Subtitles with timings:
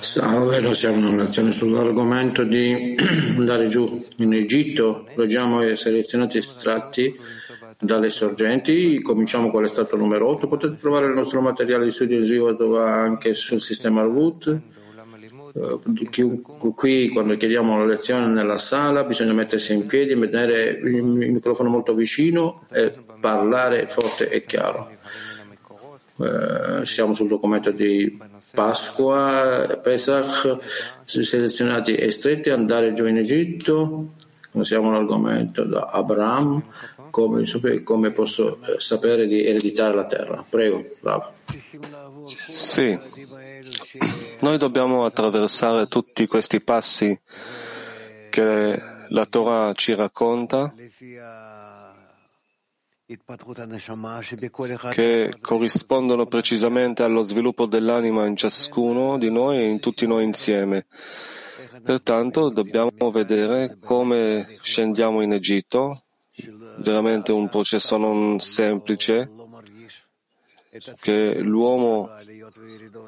[0.00, 2.96] Salve, noi siamo in una lezione sull'argomento di
[3.38, 5.06] andare giù in Egitto.
[5.14, 7.16] Leggiamo i selezionati estratti
[7.78, 9.00] dalle sorgenti.
[9.02, 10.48] Cominciamo con l'estratto numero 8.
[10.48, 14.58] Potete trovare il nostro materiale di studio visivo anche sul sistema Root.
[16.74, 21.94] Qui, quando chiediamo la lezione nella sala, bisogna mettersi in piedi, tenere il microfono molto
[21.94, 24.98] vicino e parlare forte e chiaro.
[26.22, 28.18] Eh, siamo sul documento di
[28.52, 30.58] Pasqua, Pesach,
[31.04, 34.12] selezionati e stretti, andare giù in Egitto,
[34.60, 36.62] siamo all'argomento da Abraham,
[37.10, 37.44] come,
[37.84, 40.44] come, posso eh, sapere di ereditare la terra.
[40.48, 41.32] Prego, bravo.
[42.50, 42.98] Sì,
[44.40, 47.18] noi dobbiamo attraversare tutti questi passi
[48.30, 50.72] che la Torah ci racconta
[54.92, 60.86] che corrispondono precisamente allo sviluppo dell'anima in ciascuno di noi e in tutti noi insieme.
[61.82, 66.04] Pertanto dobbiamo vedere come scendiamo in Egitto,
[66.78, 69.28] veramente un processo non semplice,
[71.00, 72.08] che l'uomo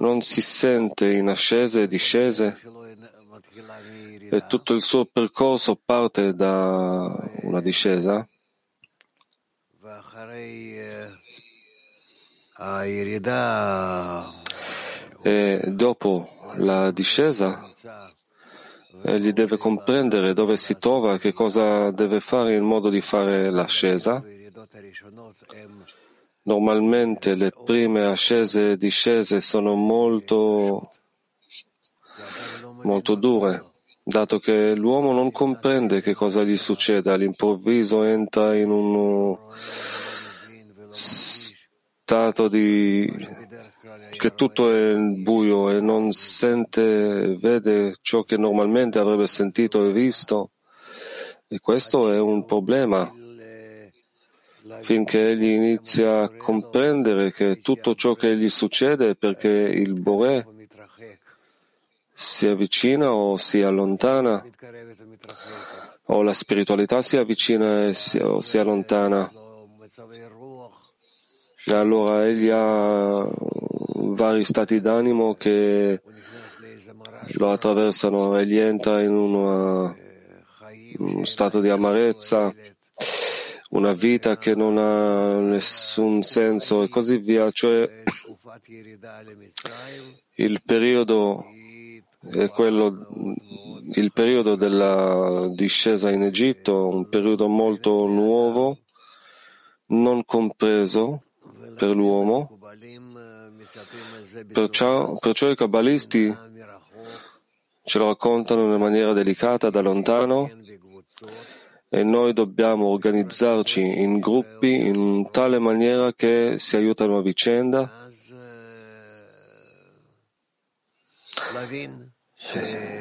[0.00, 2.58] non si sente in ascese e discese
[4.30, 8.26] e tutto il suo percorso parte da una discesa
[15.22, 17.72] e dopo la discesa
[19.02, 24.22] egli deve comprendere dove si trova, che cosa deve fare in modo di fare l'ascesa.
[26.44, 30.92] Normalmente le prime ascese e discese sono molto,
[32.82, 33.64] molto dure,
[34.02, 39.36] dato che l'uomo non comprende che cosa gli succede, all'improvviso entra in un
[40.92, 43.10] stato di
[44.10, 50.50] che tutto è buio e non sente, vede ciò che normalmente avrebbe sentito e visto.
[51.48, 53.12] E questo è un problema
[54.80, 60.46] finché egli inizia a comprendere che tutto ciò che gli succede è perché il Bore
[62.12, 64.44] si avvicina o si allontana,
[66.04, 69.30] o la spiritualità si avvicina o si allontana.
[71.64, 73.24] E allora egli ha
[73.94, 76.02] vari stati d'animo che
[77.34, 79.94] lo attraversano, egli entra in una,
[80.98, 82.52] uno stato di amarezza,
[83.70, 87.48] una vita che non ha nessun senso e così via.
[87.52, 87.88] Cioè
[90.34, 91.44] il periodo
[92.28, 92.98] è quello,
[93.94, 98.78] il periodo della discesa in Egitto, un periodo molto nuovo,
[99.86, 101.22] non compreso
[101.76, 102.58] per l'uomo.
[104.52, 106.36] Perciò, perciò i kabbalisti
[107.84, 110.50] ce lo raccontano in maniera delicata da lontano
[111.88, 118.08] e noi dobbiamo organizzarci in gruppi in tale maniera che si aiutano a vicenda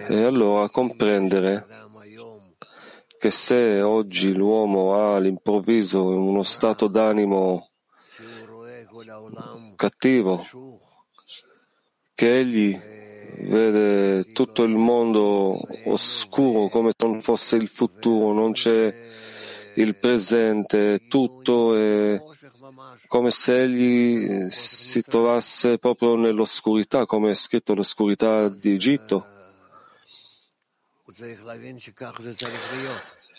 [0.07, 1.65] e allora comprendere
[3.17, 7.70] che se oggi l'uomo ha all'improvviso uno stato d'animo
[9.81, 10.45] cattivo,
[12.13, 12.79] che egli
[13.47, 18.93] vede tutto il mondo oscuro come se non fosse il futuro, non c'è
[19.77, 22.21] il presente, tutto è
[23.07, 29.25] come se egli si trovasse proprio nell'oscurità, come è scritto l'oscurità di Egitto.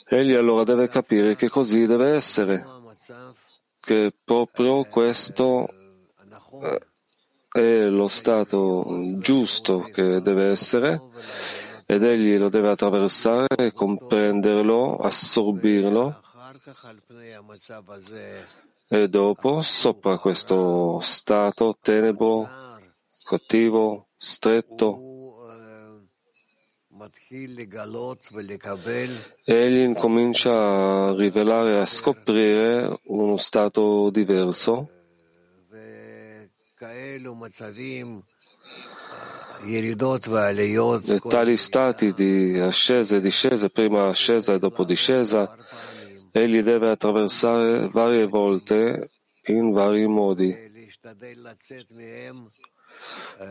[0.09, 2.67] Egli allora deve capire che così deve essere,
[3.81, 5.77] che proprio questo
[7.53, 8.85] è lo stato
[9.19, 11.01] giusto che deve essere
[11.87, 16.23] ed egli lo deve attraversare, comprenderlo, assorbirlo.
[18.89, 22.49] E dopo, sopra questo stato tenebro,
[23.25, 25.11] cattivo, stretto,
[29.45, 35.02] egli incomincia a rivelare, a scoprire uno stato diverso
[41.29, 45.57] tali stati di ascesa e discesa, prima ascesa e dopo discesa,
[46.33, 49.11] egli deve attraversare varie volte
[49.47, 50.51] in vari modi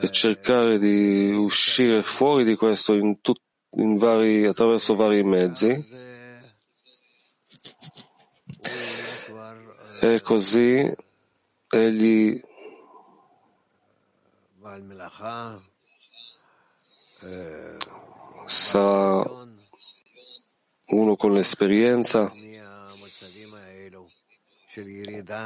[0.02, 3.40] e cercare di uscire fuori di questo in tut,
[3.78, 5.70] in vari, attraverso vari mezzi.
[10.02, 10.94] E così
[11.70, 12.50] egli
[18.46, 19.24] sa
[20.86, 22.32] uno con l'esperienza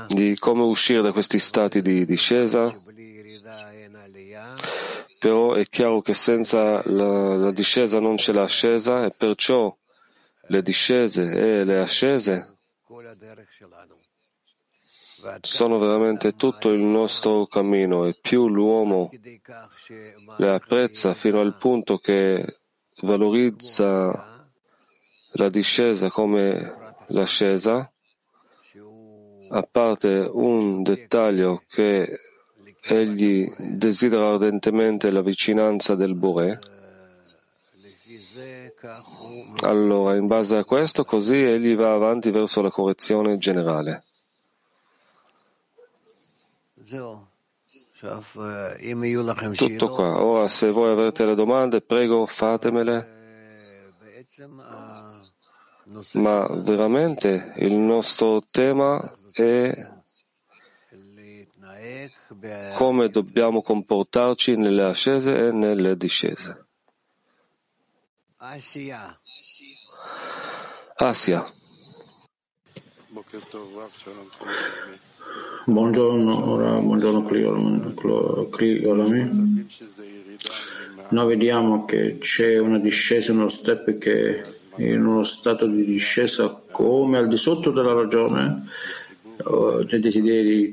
[0.07, 2.75] di come uscire da questi stati di discesa,
[5.19, 9.75] però è chiaro che senza la, la discesa non c'è l'ascesa e perciò
[10.47, 12.55] le discese e le ascese
[15.41, 19.09] sono veramente tutto il nostro cammino e più l'uomo
[20.37, 22.59] le apprezza fino al punto che
[23.01, 24.47] valorizza
[25.33, 27.91] la discesa come l'ascesa,
[29.49, 32.19] a parte un dettaglio che
[32.81, 36.59] egli desidera ardentemente la vicinanza del Bore,
[39.61, 44.04] allora in base a questo così egli va avanti verso la correzione generale.
[49.55, 50.23] Tutto qua.
[50.23, 53.13] Ora se voi avete le domande, prego fatemele.
[56.13, 59.93] Ma veramente il nostro tema è
[62.75, 66.65] come dobbiamo comportarci nelle ascese e nelle discese.
[70.95, 71.53] Asia.
[75.65, 77.23] Buongiorno, ora, buongiorno
[78.49, 79.65] Cliolami.
[81.09, 84.41] Noi vediamo che c'è una discesa, uno step che
[84.75, 88.63] è in uno stato di discesa come al di sotto della ragione,
[89.89, 90.71] dei desideri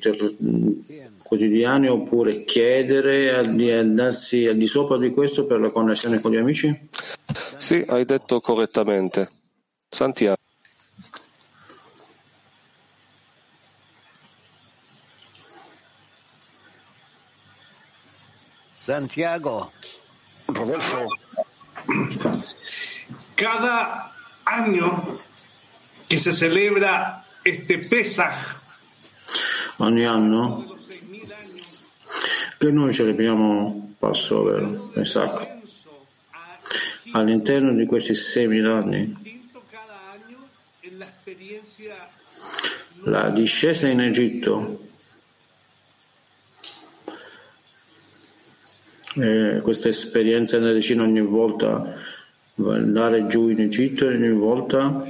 [1.23, 6.37] quotidiani oppure chiedere di andarsi al di sopra di questo per la connessione con gli
[6.37, 6.89] amici?
[7.57, 9.31] Sì, hai detto correttamente.
[9.89, 10.37] Santiago.
[18.85, 19.71] Santiago.
[20.49, 21.09] Rodolfo,
[23.37, 24.13] cada
[24.45, 25.19] año
[26.09, 28.61] que se celebra este Pesach,
[29.79, 30.77] Ogni anno
[32.59, 35.49] che noi celebriamo Passover, Pesach,
[37.13, 39.17] all'interno di questi 6.000 anni,
[43.05, 44.92] la discesa in Egitto
[49.17, 51.95] eh, questa esperienza nel vicino ogni volta
[52.57, 55.05] andare giù in Egitto ogni volta.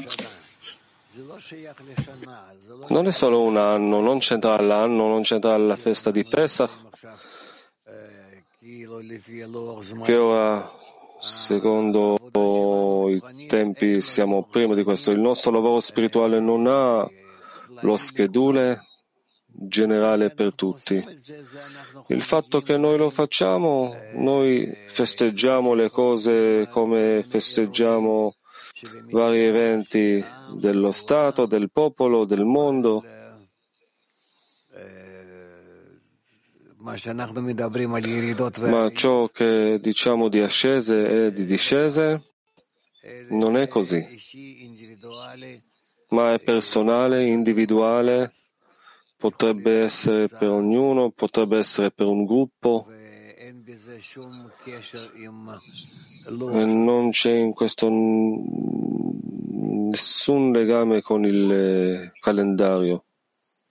[2.88, 6.70] Non è solo un anno, non c'entra l'anno, non c'entra la festa di Pesach,
[10.04, 10.70] che ora,
[11.20, 12.16] secondo
[13.08, 15.10] i tempi, siamo prima di questo.
[15.10, 17.08] Il nostro lavoro spirituale non ha
[17.80, 18.80] lo schedule
[19.54, 20.94] generale per tutti.
[22.08, 28.36] Il fatto che noi lo facciamo, noi festeggiamo le cose come festeggiamo
[29.10, 33.04] vari eventi dello Stato, del popolo, del mondo.
[36.84, 36.98] Ma
[38.90, 42.24] ciò che diciamo di ascese e di discese
[43.28, 44.04] non è così,
[46.08, 48.32] ma è personale, individuale,
[49.22, 52.88] potrebbe essere per ognuno, potrebbe essere per un gruppo.
[52.90, 53.52] E
[56.64, 57.88] non c'è in questo
[59.88, 63.04] nessun legame con il calendario.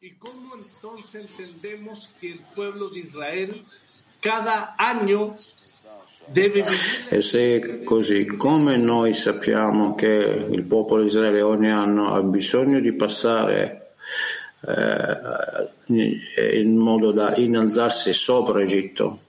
[0.03, 3.53] ¿y cómo entonces entendemos que el pueblo de Israel
[4.19, 5.37] cada año
[6.33, 11.69] debe vivir e se è così come noi sappiamo che il popolo di Israele ogni
[11.69, 13.93] anno ha bisogno di passare
[14.67, 19.19] eh, in modo da innalzarsi sopra Egitto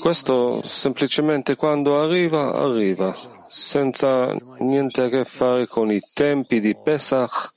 [0.00, 3.14] Questo semplicemente quando arriva, arriva,
[3.48, 7.54] senza niente a che fare con i tempi di Pesach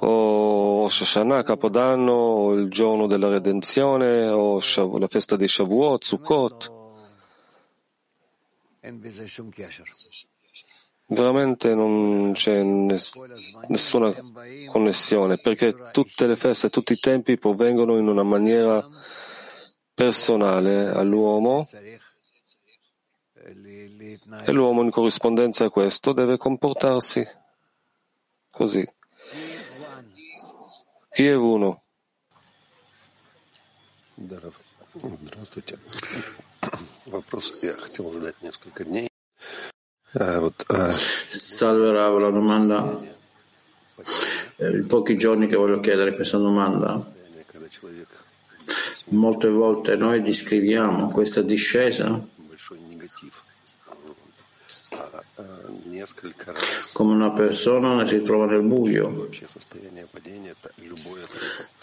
[0.00, 4.60] o Rosh Hashanah, Capodanno, o il giorno della redenzione, o
[4.98, 6.72] la festa di Shavuot, Sukkot
[11.11, 13.15] Veramente non c'è ness-
[13.69, 14.13] nessuna
[14.69, 18.85] connessione, perché tutte le feste, tutti i tempi provengono in una maniera
[19.93, 21.67] personale all'uomo
[24.45, 27.25] e l'uomo in corrispondenza a questo deve comportarsi
[28.49, 28.85] così.
[31.09, 31.81] Kiev 1.
[34.17, 35.77] Здравствуйте.
[37.05, 39.07] Вопрос я хотел задать несколько дней.
[40.92, 43.00] Salve Rav, la domanda,
[44.56, 47.10] eh, In pochi giorni che voglio chiedere questa domanda.
[49.06, 52.22] Molte volte noi descriviamo questa discesa
[56.92, 59.28] come una persona che si trova nel buio.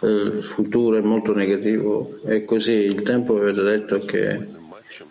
[0.01, 4.37] Eh, il futuro è molto negativo È così il tempo avete detto che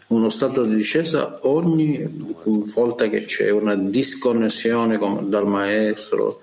[0.09, 2.35] uno stato di discesa ogni
[2.75, 6.41] volta che c'è una disconnessione dal maestro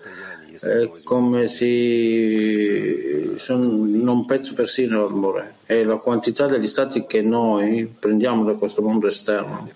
[0.60, 8.44] è come se non penso persino al è la quantità degli stati che noi prendiamo
[8.44, 9.70] da questo mondo esterno.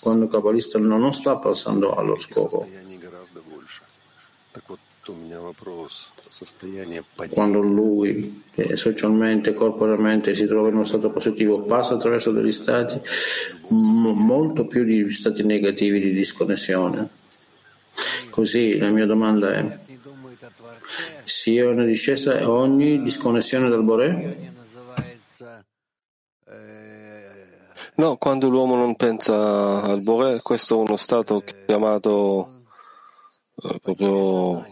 [0.00, 2.66] Quando il cabalista non sta passando allo scopo
[7.30, 13.00] quando lui eh, socialmente, corporalmente si trova in uno stato positivo, passa attraverso degli stati
[13.68, 17.08] m- molto più di stati negativi di disconnessione.
[18.30, 19.78] Così la mia domanda è,
[21.24, 24.56] sia una discesa ogni disconnessione dal Bore?
[27.96, 32.62] No, quando l'uomo non pensa al Bore, questo è uno stato chiamato
[33.60, 34.64] eh, proprio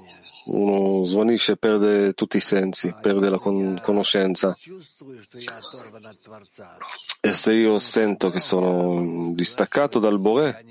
[0.47, 4.57] uno svanisce e perde tutti i sensi, perde la con- conoscenza.
[7.21, 10.65] E se io sento che sono distaccato dal Bore,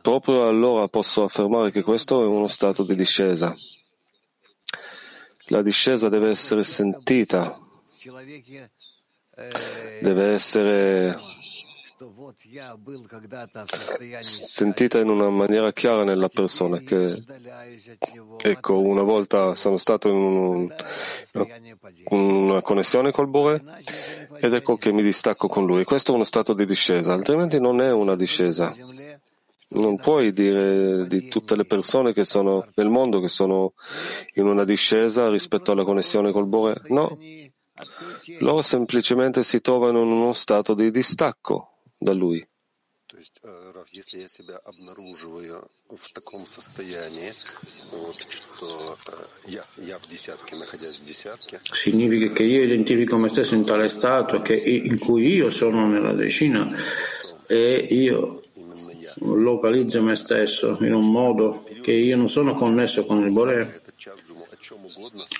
[0.00, 3.54] proprio allora posso affermare che questo è uno stato di discesa.
[5.48, 7.58] La discesa deve essere sentita,
[10.00, 11.18] deve essere
[14.20, 17.24] sentita in una maniera chiara nella persona che
[18.38, 20.74] ecco una volta sono stato in un,
[22.10, 23.62] una connessione col Bore
[24.38, 25.84] ed ecco che mi distacco con lui.
[25.84, 28.74] Questo è uno stato di discesa altrimenti non è una discesa.
[29.68, 33.72] Non puoi dire di tutte le persone che sono nel mondo che sono
[34.34, 36.80] in una discesa rispetto alla connessione col Bore?
[36.88, 37.18] no.
[38.38, 41.75] loro semplicemente si trovano in uno stato di distacco
[42.06, 42.46] da lui.
[51.72, 56.12] Significa che io identifico me stesso in tale stato che, in cui io sono nella
[56.12, 56.68] decina
[57.46, 58.42] e io
[59.20, 63.82] localizzo me stesso in un modo che io non sono connesso con il Bore,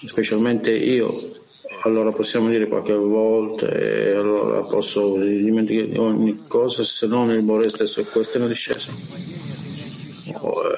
[0.06, 1.44] specialmente io
[1.86, 7.68] allora possiamo dire qualche volta e allora posso dimenticare ogni cosa se non il Bore
[7.68, 8.90] stesso questa è una discesa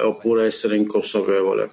[0.04, 1.70] oppure essere inconsapevole.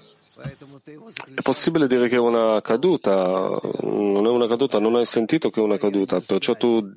[1.34, 3.60] È possibile dire che è una caduta?
[3.82, 6.94] Non è una caduta non hai sentito che è una caduta perciò tu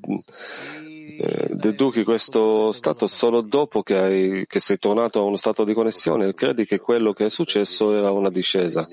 [1.21, 5.75] eh, deduci questo stato solo dopo che, hai, che sei tornato a uno stato di
[5.75, 8.87] connessione e credi che quello che è successo era una discesa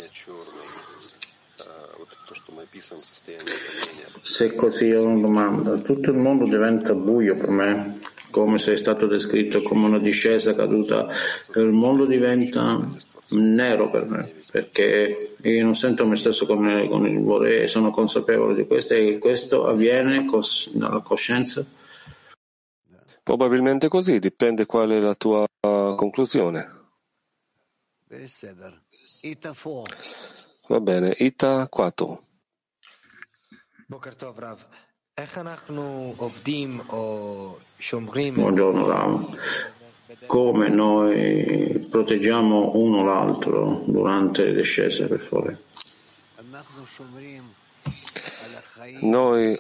[4.28, 8.00] Se così è una domanda, tutto il mondo diventa buio per me,
[8.32, 11.08] come se è stato descritto come una discesa caduta,
[11.54, 12.76] il mondo diventa
[13.30, 18.56] nero per me, perché io non sento me stesso con, con il vorrei, sono consapevole
[18.56, 21.64] di questo e questo avviene cos, dalla coscienza.
[23.22, 26.72] Probabilmente così, dipende qual è la tua conclusione.
[30.68, 32.25] Va bene, Ita 4.
[38.42, 39.38] Buongiorno Ram.
[40.26, 45.60] Come noi proteggiamo uno l'altro durante le discese, per favore?
[49.02, 49.56] Noi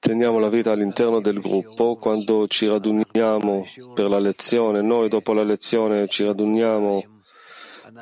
[0.00, 4.82] teniamo la vita all'interno del gruppo quando ci raduniamo per la lezione.
[4.82, 7.19] Noi dopo la lezione ci raduniamo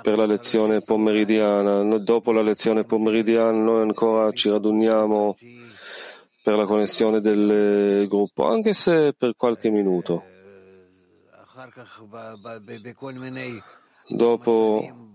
[0.02, 1.98] per la lezione pomeridiana.
[1.98, 5.36] Dopo la lezione pomeridiana noi ancora ci raduniamo
[6.42, 10.22] per la connessione del gruppo, anche se per qualche minuto.
[14.10, 15.10] Dopo,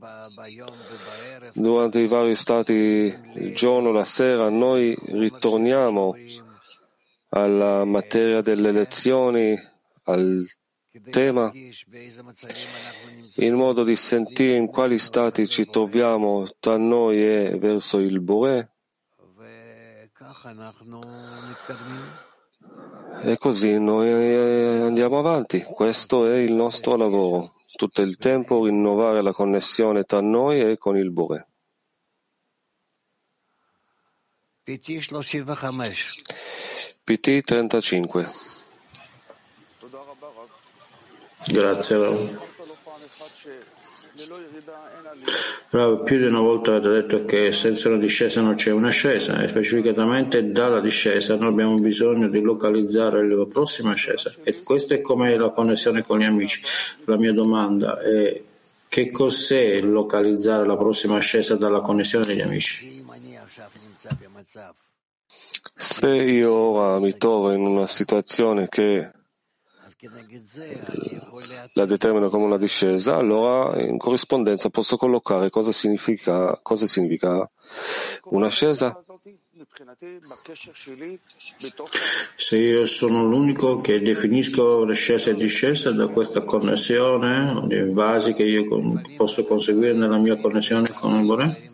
[1.53, 6.15] durante i vari stati, il giorno, la sera, noi ritorniamo
[7.29, 9.57] alla materia delle lezioni,
[10.03, 10.45] al
[11.09, 11.51] tema
[13.35, 18.73] in modo di sentire in quali stati ci troviamo tra noi e verso il Bore
[23.23, 25.63] e così noi andiamo avanti.
[25.63, 27.55] Questo è il nostro lavoro.
[27.75, 31.47] Tutto il tempo rinnovare la connessione tra noi e con il Bore.
[37.03, 38.52] PT 35
[41.51, 42.41] Grazie Raul.
[46.03, 50.51] Più di una volta avete detto che senza una discesa non c'è un'ascesa e specificatamente
[50.51, 55.49] dalla discesa noi abbiamo bisogno di localizzare la prossima ascesa e questa è come la
[55.49, 56.61] connessione con gli amici.
[57.05, 58.39] La mia domanda è
[58.87, 63.03] che cos'è localizzare la prossima ascesa dalla connessione degli amici?
[65.75, 69.09] Se io ora mi trovo in una situazione che
[71.73, 77.49] la determino come una discesa, allora in corrispondenza posso collocare cosa significa, cosa significa
[78.25, 78.97] un'ascesa.
[82.35, 88.43] Se io sono l'unico che definisco ascesa e discesa da questa connessione di vasi che
[88.43, 88.65] io
[89.15, 91.71] posso conseguire nella mia connessione con il Bore?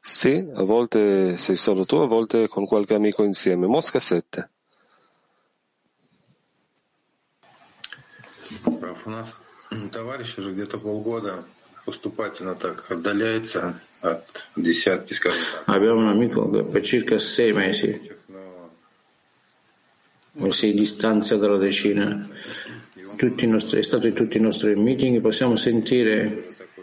[0.00, 3.66] Sì, a volte sei solo tu, a volte con qualche amico insieme.
[3.66, 4.50] Mosca 7.
[9.07, 9.37] У нас
[9.91, 11.43] товарищ уже где-то полгода
[11.85, 15.75] поступательно так отдаляется от десятки, скажем так.
[15.75, 17.99] Abbiamo un amico che per circa sei mesi
[20.49, 22.27] si distanzia dalla decina.
[23.15, 26.35] Tutti nostri, è stato in tutti i nostri meeting possiamo sentire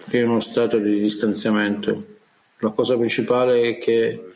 [0.09, 2.19] che è uno stato di distanziamento.
[2.59, 4.33] La cosa principale è che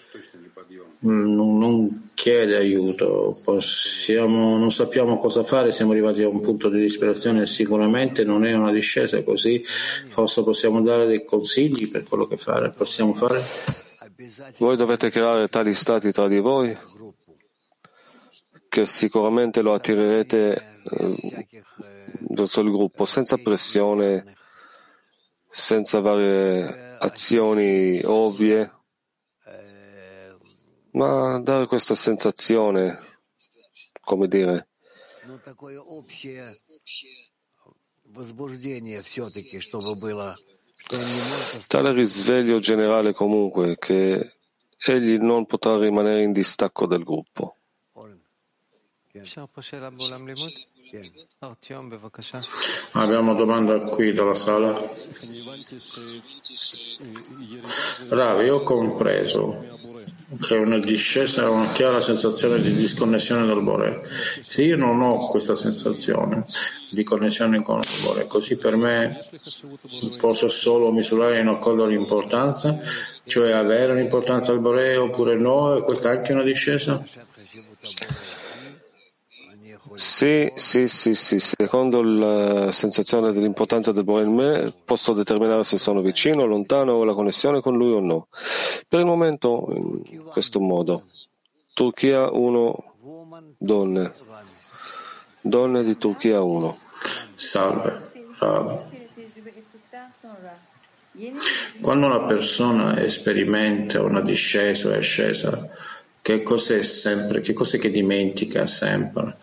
[1.00, 7.47] non chiede aiuto, possiamo, non sappiamo cosa fare, siamo arrivati a un punto di disperazione,
[7.47, 12.73] sicuramente non è una discesa così, forse possiamo dare dei consigli per quello che fare,
[12.75, 13.41] possiamo fare?
[14.57, 16.77] Voi dovete creare tali stati tra di voi
[18.67, 21.63] che sicuramente lo attirerete eh,
[22.31, 24.35] verso il gruppo senza pressione,
[25.47, 28.73] senza varie azioni ovvie
[30.91, 32.97] ma dare questa sensazione,
[34.01, 34.67] come dire,
[41.67, 44.37] tale risveglio generale comunque che
[44.77, 47.55] egli non potrà rimanere in distacco del gruppo.
[52.93, 54.79] Abbiamo domanda qui dalla sala.
[58.09, 59.98] Ravi, ho compreso
[60.37, 64.01] che una discesa una chiara sensazione di disconnessione dal Bore.
[64.41, 66.45] Se io non ho questa sensazione
[66.91, 69.19] di connessione con il Bore, così per me
[70.17, 72.79] posso solo misurare in accordo l'importanza,
[73.25, 77.03] cioè avere l'importanza del Bore oppure no, e questa è anche una discesa?
[79.99, 85.77] Sì, sì, sì, sì, secondo la sensazione dell'importanza del Bore in me posso determinare se
[85.77, 88.27] sono vicino, lontano o la connessione con lui o no.
[88.87, 89.67] Per il momento
[90.05, 91.03] in questo modo.
[91.73, 94.13] Turchia 1, donne.
[95.41, 96.77] Donne di Turchia 1.
[97.35, 98.81] Salve, salve.
[101.81, 105.69] Quando una persona sperimenta una discesa o ascesa,
[106.21, 109.35] che cos'è sempre, che cos'è che dimentica sempre?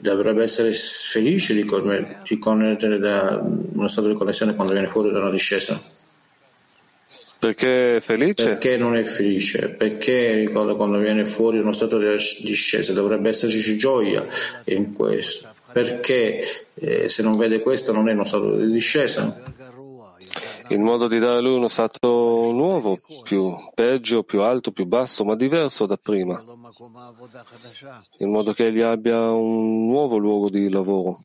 [0.00, 5.20] Dovrebbe essere felice di, di connettere da uno stato di connessione quando viene fuori da
[5.20, 5.80] una discesa.
[7.38, 8.44] Perché è felice?
[8.44, 9.70] Perché non è felice?
[9.70, 12.06] Perché ricorda quando viene fuori uno stato di
[12.40, 12.92] discesa?
[12.92, 14.26] Dovrebbe esserci gioia
[14.66, 15.48] in questo.
[15.72, 19.40] Perché eh, se non vede questo non è uno stato di discesa?
[20.70, 22.08] In modo di dare a lui uno stato
[22.52, 26.42] nuovo, più peggio, più alto, più basso, ma diverso da prima,
[28.18, 31.18] in modo che egli abbia un nuovo luogo di lavoro.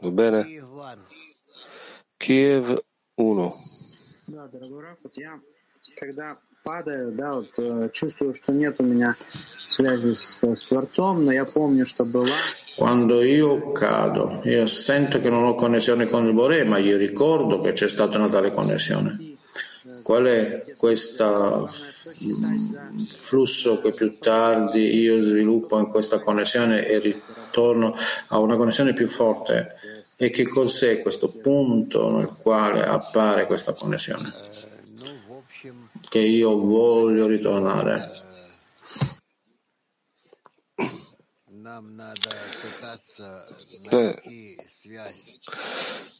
[0.00, 0.46] Va bene?
[2.16, 3.54] Kiev 1
[6.63, 9.15] падаю, да, вот э, чувствую, что нет у меня
[9.69, 12.27] связи с, с Творцом, но я помню, что была.
[12.77, 17.61] Quando io cado, io sento che non ho connessione con il Bore, ma io ricordo
[17.61, 19.35] che c'è stata una tale connessione.
[20.03, 21.69] Qual è questo
[23.09, 27.95] flusso che più tardi io sviluppo in questa connessione e ritorno
[28.27, 29.75] a una connessione più forte?
[30.17, 34.33] E che cos'è questo punto nel quale appare questa connessione?
[36.12, 38.10] Che io voglio ritornare.
[43.88, 44.22] Beh,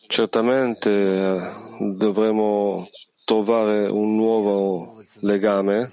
[0.06, 1.52] certamente eh,
[1.94, 2.88] dovremo
[3.26, 5.92] trovare un nuovo legame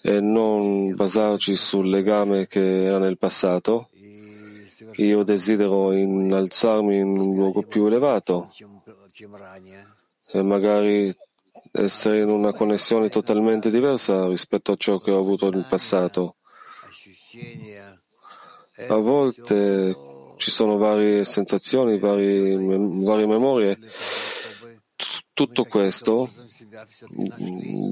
[0.00, 3.90] e non basarci sul legame che era nel passato.
[4.94, 8.50] Io desidero innalzarmi in un luogo più elevato
[10.32, 11.14] e magari
[11.72, 16.36] essere in una connessione totalmente diversa rispetto a ciò che ho avuto nel passato
[18.88, 19.96] A volte
[20.36, 23.78] ci sono varie sensazioni, varie, varie memorie.
[25.32, 26.28] Tutto questo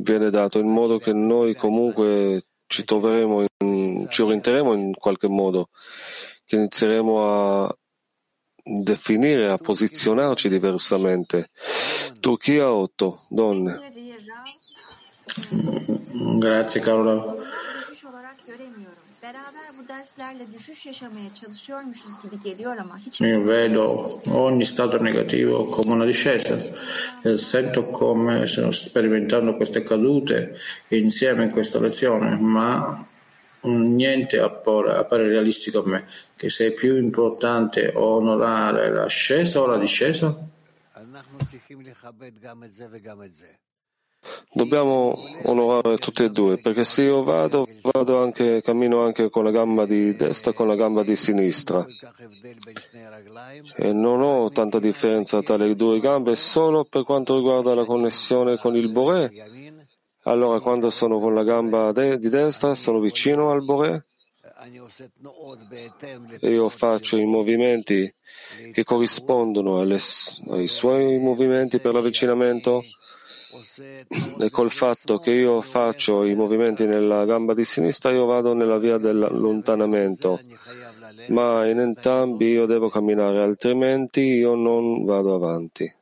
[0.03, 5.71] viene dato in modo che noi comunque ci troveremo, in, ci orienteremo in qualche modo,
[6.45, 7.77] che inizieremo a
[8.79, 11.51] definire, a posizionarci diversamente.
[12.21, 13.79] Turchia 8, donne.
[16.39, 17.37] Grazie Carola.
[23.19, 26.59] Io vedo ogni stato negativo come una discesa
[27.23, 30.57] e sento come sto sperimentando queste cadute
[30.89, 33.07] insieme in questa lezione, ma
[33.63, 36.07] niente appare realistico a me,
[36.41, 40.35] che se è più importante onorare l'ascesa o la discesa?
[44.51, 49.51] Dobbiamo onorare tutti e due, perché se io vado, vado anche, cammino anche con la
[49.51, 51.85] gamba di destra e con la gamba di sinistra.
[53.77, 58.57] E non ho tanta differenza tra le due gambe solo per quanto riguarda la connessione
[58.57, 59.31] con il Boré.
[60.23, 64.07] Allora, quando sono con la gamba de- di destra, sono vicino al Boré
[66.41, 68.13] io faccio i movimenti
[68.73, 69.99] che corrispondono alle,
[70.51, 72.83] ai suoi movimenti per l'avvicinamento
[74.39, 78.79] e col fatto che io faccio i movimenti nella gamba di sinistra io vado nella
[78.79, 80.39] via dell'allontanamento.
[81.29, 85.93] ma in entrambi io devo camminare altrimenti io non vado avanti.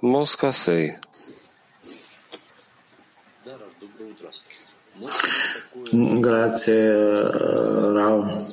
[0.00, 0.98] Mosca 6
[5.90, 6.92] Grazie
[7.92, 8.46] Rao.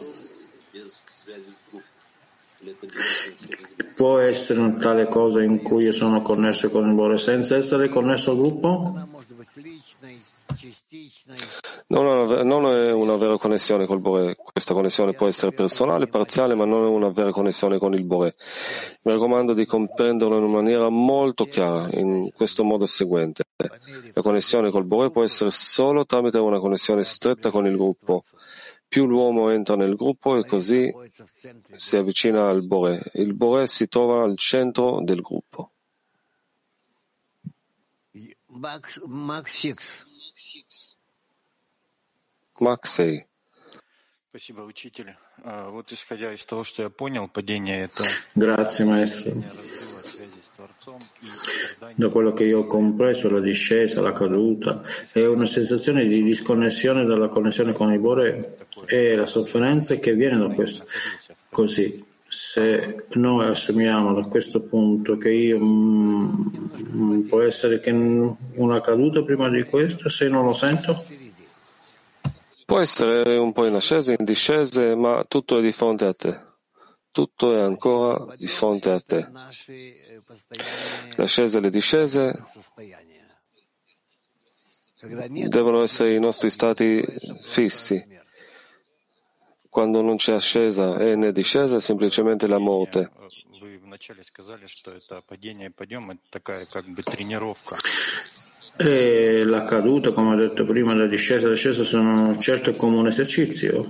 [3.95, 7.89] Può essere una tale cosa in cui io sono connesso con il Bore senza essere
[7.89, 9.14] connesso al gruppo?
[11.87, 14.35] Non è una vera connessione col Bore.
[14.35, 18.35] Questa connessione può essere personale, parziale, ma non è una vera connessione con il Bore.
[19.03, 23.43] Mi raccomando di comprenderlo in maniera molto chiara, in questo modo seguente.
[24.13, 28.23] La connessione col Bore può essere solo tramite una connessione stretta con il gruppo.
[28.87, 30.91] Più l'uomo entra nel gruppo e così
[31.75, 33.11] si avvicina al Bore.
[33.13, 35.69] Il Bore si trova al centro del gruppo.
[38.47, 38.99] Max
[39.45, 39.75] 6.
[42.59, 43.25] Maksai.
[48.33, 49.33] Grazie maestro.
[51.95, 57.05] Da quello che io ho compreso, la discesa, la caduta, è una sensazione di disconnessione
[57.05, 60.85] dalla connessione con il cuore e la sofferenza che viene da questo.
[61.49, 69.23] Così, se noi assumiamo da questo punto che io mh, può essere che una caduta
[69.23, 71.23] prima di questo, se non lo sento
[72.65, 76.41] Può essere un po' in ascesa, in discese, ma tutto è di fronte a te.
[77.11, 79.29] Tutto è ancora di fronte a te.
[81.15, 82.41] L'ascesa e le discese
[85.47, 87.05] devono essere i nostri stati
[87.43, 88.03] fissi.
[89.69, 93.11] Quando non c'è ascesa e né discesa, è semplicemente la morte.
[98.77, 103.07] E la caduta, come ho detto prima, la discesa e l'ascesa sono certo come un
[103.07, 103.85] esercizio,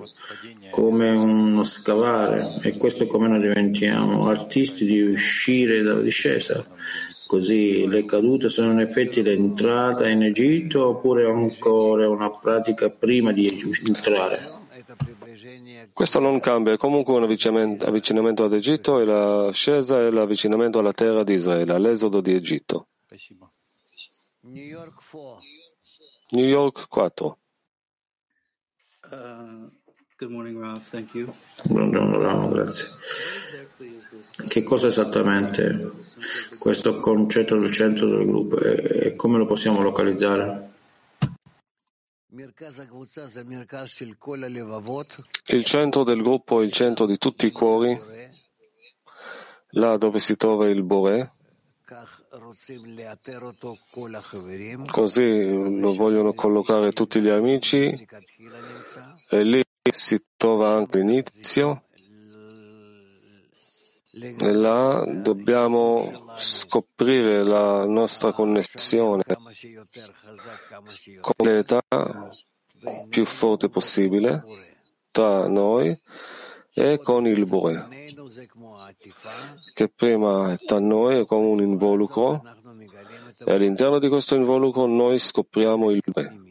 [0.69, 6.63] come uno scavare, e questo è come noi diventiamo artisti di uscire dalla discesa.
[7.26, 13.52] Così le cadute sono in effetti l'entrata in Egitto oppure ancora una pratica prima di
[13.88, 14.36] entrare?
[15.91, 21.24] Questo non cambia, è comunque un avvicinamento ad Egitto e l'ascesa è l'avvicinamento alla terra
[21.24, 22.89] di Israele, all'esodo di Egitto.
[26.32, 27.38] New York 4.
[29.12, 29.70] Uh,
[30.18, 30.80] good morning, Rav.
[30.89, 31.30] Thank you.
[31.68, 32.88] Buongiorno Ramo, grazie.
[34.48, 35.78] Che cosa esattamente
[36.58, 40.58] questo concetto del centro del gruppo e come lo possiamo localizzare?
[45.48, 48.00] Il centro del gruppo è il centro di tutti i cuori,
[49.72, 51.35] là dove si trova il Boré.
[54.91, 58.08] Così lo vogliono collocare tutti gli amici.
[59.30, 61.84] E lì si trova anche l'inizio
[64.17, 69.24] e là dobbiamo scoprire la nostra connessione
[71.19, 71.82] con l'età
[73.10, 74.43] più forte possibile
[75.12, 75.98] tra noi
[76.74, 77.88] e con il Bore,
[79.74, 82.41] che prima è tra noi è come un involucro
[83.45, 86.43] e all'interno di questo involucro noi scopriamo il Bore.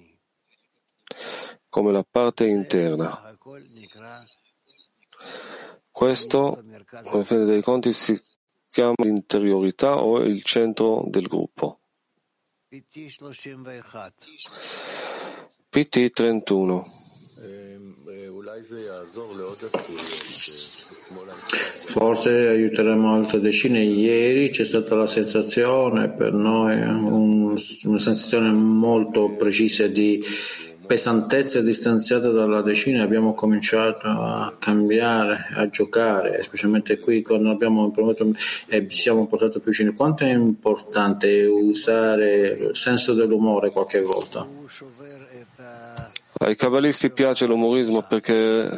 [1.69, 3.37] come la parte interna.
[5.91, 8.21] Questo, alla fine dei conti, si
[8.69, 11.81] chiama l'interiorità o il centro del gruppo.
[15.69, 17.04] PT 31
[21.87, 23.83] Forse aiuteremo altre decine.
[23.83, 30.23] Ieri c'è stata la sensazione per noi, un, una sensazione molto precisa di
[30.87, 33.03] pesantezza distanziata dalla decina.
[33.03, 38.31] Abbiamo cominciato a cambiare, a giocare, specialmente qui quando abbiamo provato
[38.69, 39.95] e siamo portati più vicini.
[39.95, 44.47] Quanto è importante usare il senso dell'umore qualche volta?
[46.45, 48.69] Ai cabalisti piace l'umorismo perché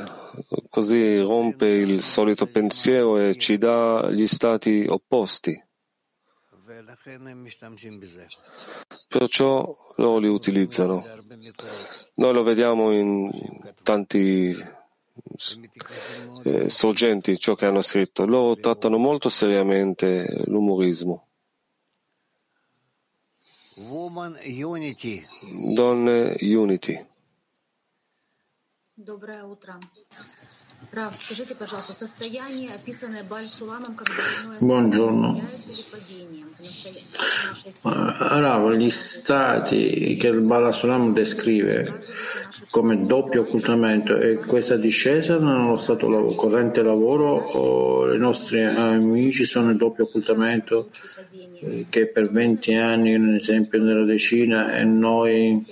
[0.70, 5.60] così rompe il solito pensiero e ci dà gli stati opposti.
[9.08, 11.04] Perciò loro li utilizzano.
[12.14, 13.30] Noi lo vediamo in
[13.82, 14.56] tanti
[16.44, 18.26] eh, sorgenti, ciò che hanno scritto.
[18.26, 21.26] Loro trattano molto seriamente l'umorismo.
[25.74, 27.14] Donne Unity.
[28.97, 29.79] Доброе утро.
[30.93, 35.37] Рав, скажите, пожалуйста, состояние, описанное Баль-Шуламом, как двойное Buongiorno.
[35.37, 37.05] является ли падением в настоящей
[37.83, 42.03] Allora, gli stati che il Balasulam descrive
[42.69, 49.45] come doppio occultamento e questa discesa nello stato lav- corrente lavoro o i nostri amici
[49.45, 50.89] sono il doppio occultamento
[51.59, 55.65] eh, che per 20 anni, un esempio nella decina, e noi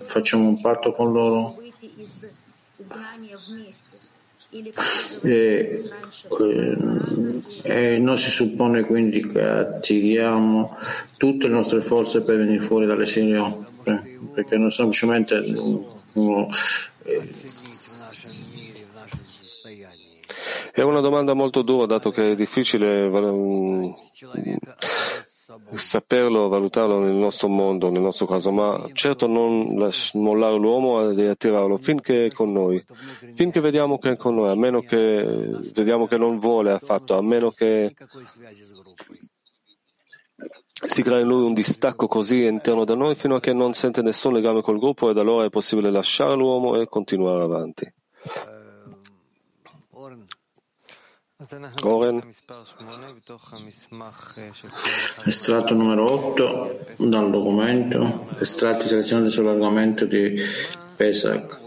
[0.00, 1.56] facciamo un patto con loro?
[4.49, 4.63] E,
[5.21, 5.83] e eh,
[7.63, 10.77] eh, eh, non si suppone quindi che attiriamo
[11.17, 13.51] tutte le nostre forze per venire fuori dalle signore,
[14.33, 16.47] perché non semplicemente no,
[17.03, 17.27] eh,
[20.71, 23.09] è una domanda molto dura, dato che è difficile
[25.73, 29.75] saperlo, valutarlo nel nostro mondo, nel nostro caso, ma certo non
[30.13, 32.83] mollare l'uomo e attirarlo finché è con noi,
[33.33, 35.23] finché vediamo che è con noi, a meno che
[35.73, 37.93] vediamo che non vuole affatto, a meno che
[40.85, 44.01] si crea in lui un distacco così interno da noi fino a che non sente
[44.01, 47.91] nessun legame col gruppo ed allora è possibile lasciare l'uomo e continuare avanti.
[51.83, 52.23] Oren,
[55.25, 60.39] estratto numero 8 dal documento, estratti selezionati sull'argomento di
[60.95, 61.59] Pesach,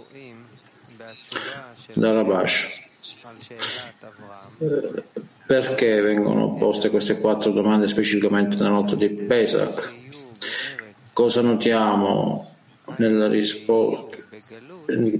[1.92, 2.84] da Rabash.
[5.46, 10.04] Perché vengono poste queste quattro domande specificamente nella nota di Pesach?
[11.12, 12.56] Cosa notiamo
[12.98, 14.16] nella risposta?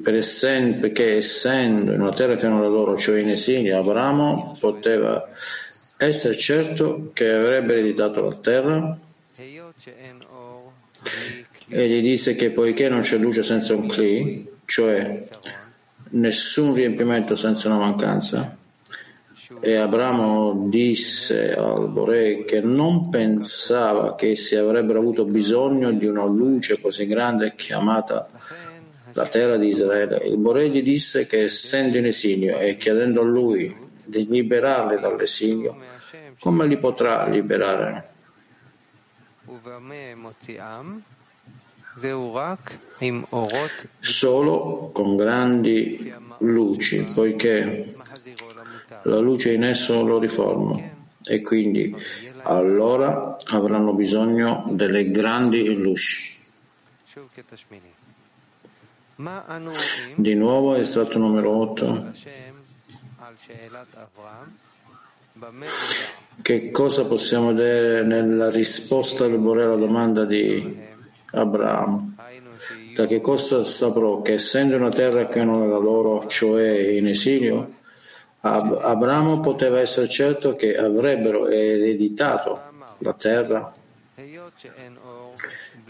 [0.05, 5.29] Essen- perché essendo in una terra che non è loro, cioè in esilio, Abramo poteva
[5.97, 8.99] essere certo che avrebbe ereditato la terra
[11.69, 15.27] e gli disse che poiché non c'è luce senza un cli, cioè
[16.11, 18.57] nessun riempimento senza una mancanza,
[19.61, 26.25] e Abramo disse al Boré che non pensava che essi avrebbero avuto bisogno di una
[26.25, 28.29] luce così grande chiamata
[29.13, 30.27] la terra di Israele.
[30.27, 35.77] Il Boré gli disse che essendo in esilio e chiedendo a lui di liberarli dall'esilio,
[36.39, 38.11] come li potrà liberare?
[44.01, 47.95] Solo con grandi luci, poiché
[49.07, 50.79] la luce in esso lo riforma
[51.25, 51.95] e quindi
[52.43, 56.35] allora avranno bisogno delle grandi luci.
[60.17, 62.13] Di nuovo è stato numero 8.
[66.43, 70.85] Che cosa possiamo vedere nella risposta del Bore alla domanda di
[71.33, 72.15] Abramo?
[72.95, 77.76] Da che cosa saprò che essendo una terra che non era loro, cioè in esilio,
[78.55, 82.61] Ab- Abramo poteva essere certo che avrebbero ereditato
[83.01, 83.75] la terra?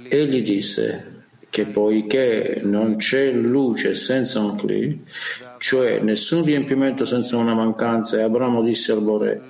[0.09, 5.03] Egli disse che poiché non c'è luce senza un cli,
[5.59, 9.42] cioè nessun riempimento senza una mancanza, e Abramo disse al Bore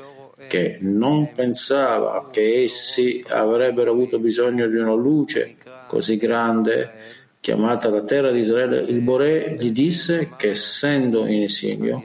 [0.49, 6.93] che non pensava che essi avrebbero avuto bisogno di una luce così grande
[7.41, 12.05] chiamata la terra di Israele, il Bore gli disse che essendo in esilio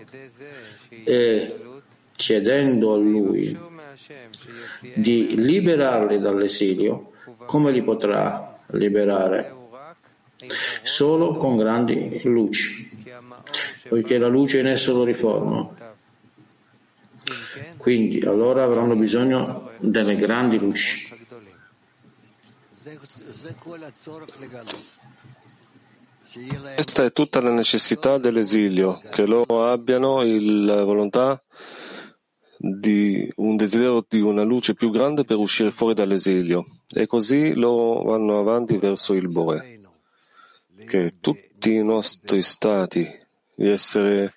[1.04, 1.56] e
[2.16, 3.58] chiedendo a lui
[4.96, 7.12] di liberarli dall'esilio,
[7.46, 9.60] come li potrà liberare?
[10.84, 12.90] solo con grandi luci,
[13.88, 15.68] poiché la luce in esso lo riforma.
[17.78, 21.10] Quindi allora avranno bisogno delle grandi luci.
[26.34, 31.42] Questa è tutta la necessità dell'esilio, che loro abbiano la volontà
[32.58, 36.64] di un desiderio di una luce più grande per uscire fuori dall'esilio
[36.94, 39.80] e così loro vanno avanti verso il Bore.
[40.88, 43.10] Che tutti i nostri stati
[43.54, 44.34] di essere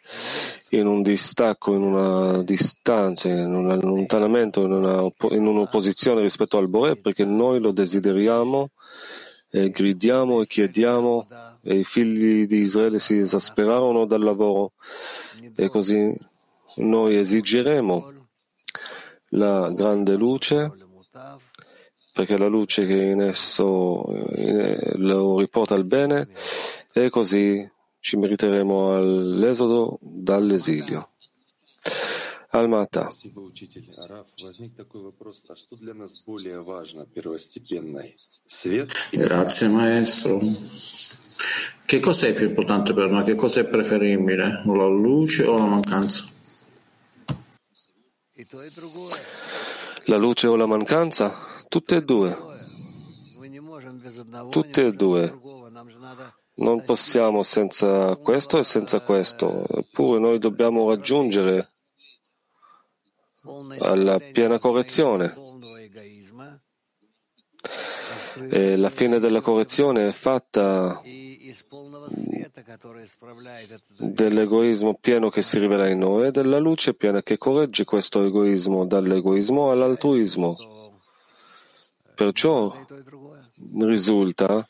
[0.70, 6.68] in un distacco, in una distanza, in un allontanamento, in, una, in un'opposizione rispetto al
[6.68, 8.70] Bore, perché noi lo desideriamo
[9.50, 11.28] e gridiamo e chiediamo
[11.64, 14.72] e i figli di Israele si esasperarono dal lavoro
[15.57, 16.14] e così
[16.77, 18.27] noi esigeremo
[19.31, 20.70] la grande luce
[22.12, 24.05] perché la luce che in esso
[24.96, 26.29] lo riporta al bene
[26.92, 31.09] e così ci meriteremo all'esodo dall'esilio.
[32.50, 33.11] Almata.
[39.11, 40.38] Grazie maestro.
[41.87, 43.25] Che cos'è più importante per noi?
[43.25, 44.62] Che cos'è preferibile?
[44.64, 46.25] La luce o la mancanza?
[50.07, 51.37] La luce o la mancanza?
[51.68, 52.37] Tutte e due.
[54.51, 55.40] Tutte e due.
[56.57, 61.68] Non possiamo senza questo e senza questo, eppure noi dobbiamo raggiungere
[63.81, 65.33] alla piena correzione.
[68.51, 71.01] E la fine della correzione è fatta
[73.99, 78.87] dell'egoismo pieno che si rivela in noi e della luce piena che corregge questo egoismo
[78.87, 80.57] dall'egoismo all'altruismo.
[82.14, 82.87] Perciò
[83.79, 84.66] risulta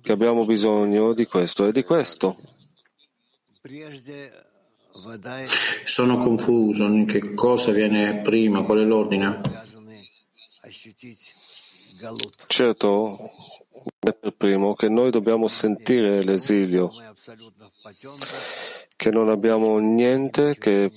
[0.00, 2.36] che abbiamo bisogno di questo e di questo.
[5.84, 9.40] Sono confuso in che cosa viene prima, qual è l'ordine?
[12.46, 13.30] Certo,
[13.98, 16.90] per primo che noi dobbiamo sentire l'esilio,
[18.96, 20.92] che non abbiamo niente, che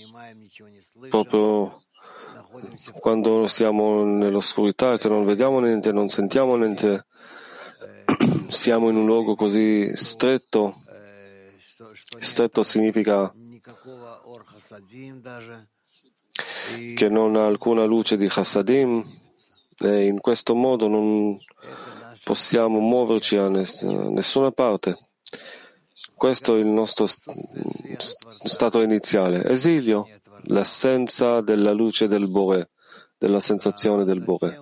[1.09, 1.83] proprio
[2.99, 7.05] quando siamo nell'oscurità, che non vediamo niente, non sentiamo niente,
[8.49, 10.75] siamo in un luogo così stretto.
[12.19, 13.33] Stretto significa
[16.95, 19.03] che non ha alcuna luce di Chassadim
[19.81, 21.37] e in questo modo non
[22.23, 24.97] possiamo muoverci a nessuna parte.
[26.15, 29.43] Questo è il nostro stato iniziale.
[29.45, 30.07] Esilio,
[30.45, 32.71] l'assenza della luce del Bore,
[33.17, 34.59] della sensazione del Bore.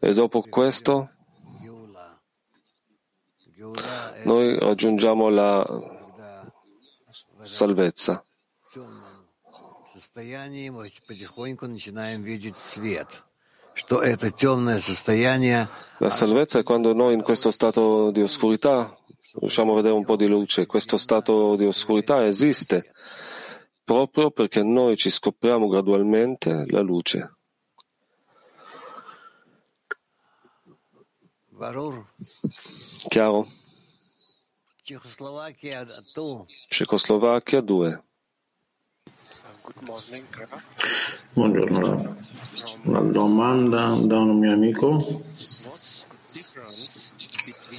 [0.00, 1.10] E dopo questo
[4.24, 5.64] noi raggiungiamo la
[7.42, 8.24] salvezza.
[15.98, 18.98] La salvezza è quando noi in questo stato di oscurità
[19.34, 20.66] riusciamo a vedere un po' di luce.
[20.66, 22.90] Questo stato di oscurità esiste
[23.84, 27.36] proprio perché noi ci scopriamo gradualmente la luce.
[33.08, 33.46] Chiaro?
[36.68, 38.04] Cecoslovacchia 2.
[41.32, 42.16] Buongiorno,
[42.84, 44.98] una domanda da un mio amico.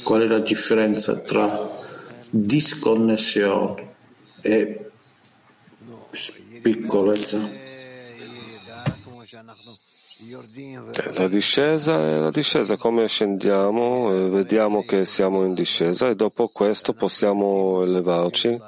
[0.04, 1.70] Qual è la differenza tra
[2.30, 3.94] disconnessione
[4.42, 4.92] e
[6.62, 7.40] piccolezza?
[11.14, 16.94] La discesa è la discesa, come scendiamo, vediamo che siamo in discesa e dopo questo
[16.94, 18.60] possiamo elevarci.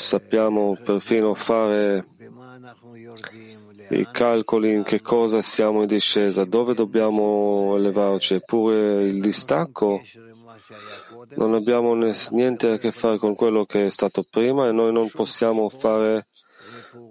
[0.00, 2.06] Sappiamo perfino fare
[3.90, 10.00] i calcoli in che cosa siamo in discesa, dove dobbiamo elevarci, eppure il distacco
[11.36, 11.94] non abbiamo
[12.30, 16.28] niente a che fare con quello che è stato prima e noi non possiamo fare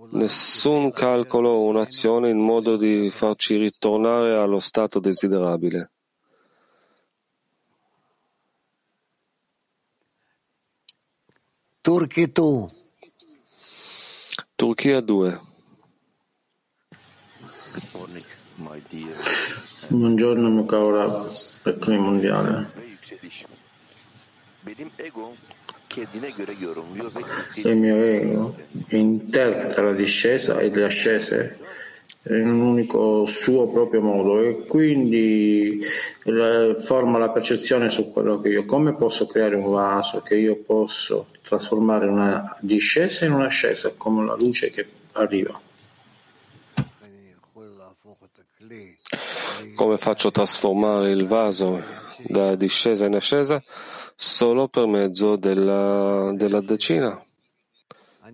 [0.10, 5.92] nessun calcolo o un'azione in modo di farci ritornare allo stato desiderabile.
[14.60, 15.40] Turchia 2.
[19.88, 21.10] Buongiorno mio caro
[21.64, 22.68] Pecni mondiale.
[27.64, 28.56] Il mio ego
[28.90, 31.60] interpreta la discesa e le ascese
[32.24, 35.80] in un unico suo proprio modo e quindi
[36.76, 41.28] forma la percezione su quello che io come posso creare un vaso che io posso
[41.42, 45.60] trasformare una discesa in un'ascesa come la luce che arriva.
[49.76, 51.82] Come faccio a trasformare il vaso
[52.28, 53.64] da discesa in ascesa?
[54.14, 57.22] Solo per mezzo della, della decina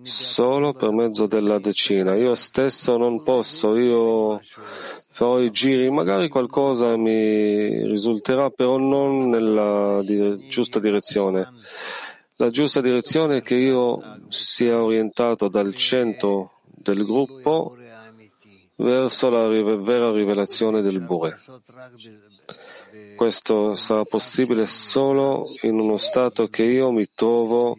[0.02, 2.14] solo per mezzo della decina.
[2.14, 4.40] Io stesso non posso, io
[5.10, 10.02] farò i giri, magari qualcosa mi risulterà, però non nella
[10.48, 11.48] giusta direzione.
[12.36, 17.76] La giusta direzione è che io sia orientato dal centro del gruppo
[18.76, 21.38] verso la vera rivelazione del Bure.
[23.16, 27.76] Questo sarà possibile solo in uno stato che io mi trovo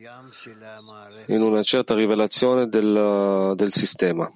[1.27, 4.29] in una certa rivelazione del, del sistema.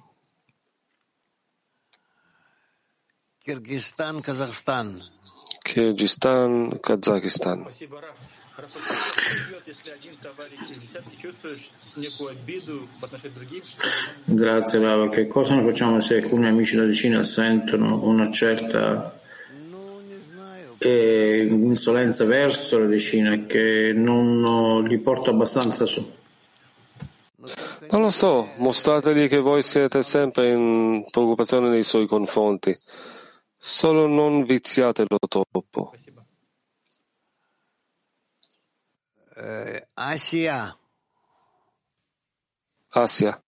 [3.38, 5.02] Kirghizistan, Kazakhstan.
[5.62, 7.66] Kirghizistan, Kazakistan.
[14.24, 15.08] Grazie Lava.
[15.08, 19.18] Che cosa ne facciamo se alcuni amici da vicino sentono una certa
[20.82, 26.20] eh, insolenza verso la vicina che non gli porta abbastanza su?
[27.90, 32.76] Non lo so, mostrategli che voi siete sempre in preoccupazione nei suoi confronti.
[33.58, 35.92] Solo non viziatelo troppo.
[39.36, 40.76] Uh, Asia.
[42.90, 43.42] Asia.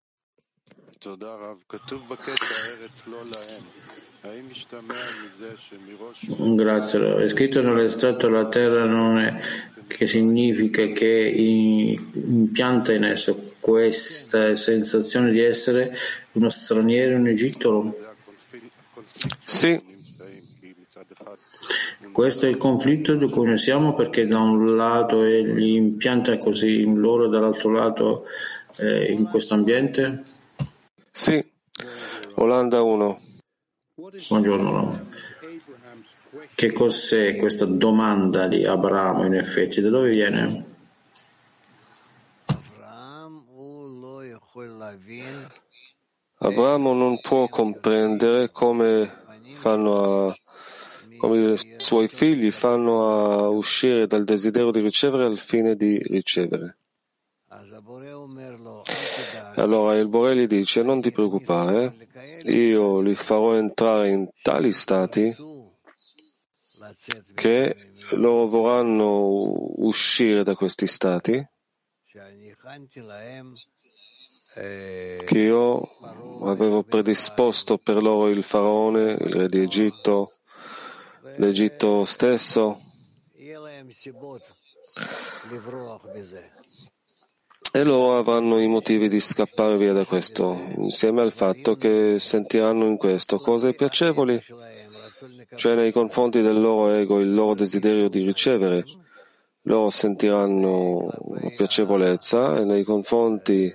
[6.56, 7.24] Grazie.
[7.26, 9.38] È scritto nell'estratto la terra non è
[9.86, 11.34] che significa che
[12.14, 15.94] impianta in esso questa sensazione di essere
[16.34, 17.98] uno straniero in Egitto?
[19.44, 19.92] Sì.
[22.14, 26.84] Questo è il conflitto di cui noi siamo perché da un lato egli impianta così
[26.86, 28.26] loro dall'altro lato
[28.80, 30.24] eh, in questo ambiente?
[31.12, 31.44] Sì.
[32.36, 33.33] Olanda 1.
[34.04, 35.08] Buongiorno.
[36.54, 39.80] Che cos'è questa domanda di Abramo in effetti?
[39.80, 40.66] Da dove viene?
[46.40, 49.10] Abramo non può comprendere come
[49.54, 50.38] fanno a,
[51.18, 56.76] come i suoi figli fanno a uscire dal desiderio di ricevere al fine di ricevere.
[59.56, 61.96] Allora il Bore gli dice non ti preoccupare,
[62.44, 65.36] io li farò entrare in tali stati
[67.34, 67.76] che
[68.12, 69.28] loro vorranno
[69.78, 71.48] uscire da questi stati
[74.54, 75.82] che io
[76.44, 80.32] avevo predisposto per loro il faraone, il re di Egitto,
[81.38, 82.80] l'Egitto stesso.
[87.76, 92.86] E loro avranno i motivi di scappare via da questo, insieme al fatto che sentiranno
[92.86, 94.40] in questo cose piacevoli,
[95.56, 98.84] cioè nei confronti del loro ego il loro desiderio di ricevere.
[99.64, 101.12] Loro sentiranno
[101.58, 103.74] piacevolezza e nei confronti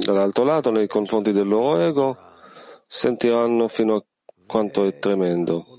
[0.00, 2.16] dall'altro lato, nei confronti del loro ego,
[2.84, 4.04] sentiranno fino a
[4.44, 5.78] quanto è tremendo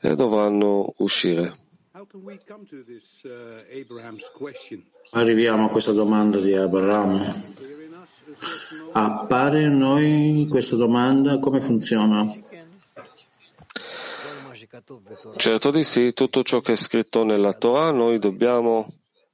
[0.00, 1.52] e dovranno uscire.
[5.10, 7.20] Arriviamo a questa domanda di Abramo.
[8.92, 12.24] Appare a noi questa domanda come funziona?
[15.36, 18.86] Certo di sì, tutto ciò che è scritto nella Torah noi dobbiamo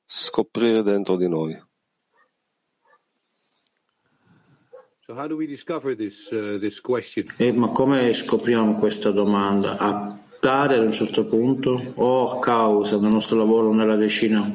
[0.05, 1.68] scoprire dentro di noi.
[7.39, 9.79] Eh, ma come scopriamo questa domanda?
[9.79, 14.53] Appare ad un certo punto o a causa del nostro lavoro nella decina?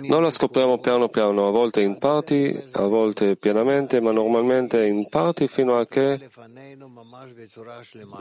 [0.00, 5.10] Noi la scopriamo piano piano, a volte in parti, a volte pienamente, ma normalmente in
[5.10, 6.30] parti fino a che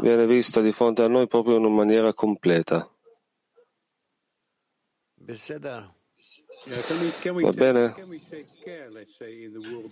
[0.02, 2.86] viene vista di fronte a noi proprio in una maniera completa.
[6.64, 7.96] Va bene?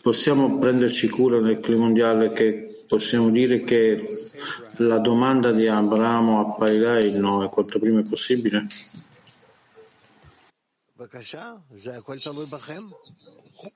[0.02, 4.00] Possiamo prenderci cura nel clima mondiale che possiamo dire che
[4.78, 8.68] la domanda di Abramo apparirà il 9 quanto prima possibile?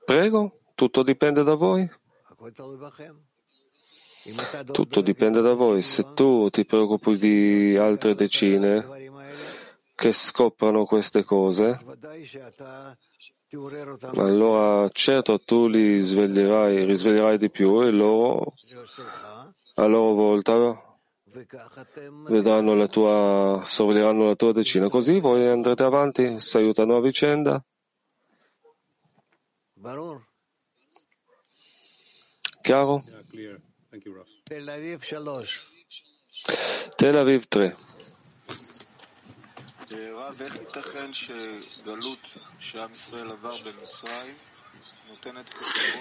[0.04, 1.90] Prego, tutto dipende da voi.
[4.72, 5.82] Tutto dipende da voi.
[5.82, 9.03] Se tu ti preoccupi di altre decine,
[9.94, 11.78] che scoprano queste cose,
[14.14, 18.54] allora certo tu li sveglierai, risveglierai di più e loro
[19.74, 20.94] a loro volta
[22.28, 24.88] vedranno la tua, sorveglieranno la tua decina.
[24.88, 27.64] Così voi andrete avanti, si aiutano a vicenda.
[32.62, 33.04] Chiaro?
[36.96, 37.93] Tel Aviv 3
[40.29, 42.17] רב, איך ייתכן שגלות
[42.59, 44.35] שעם ישראל עבר במצרים
[45.09, 45.45] נותנת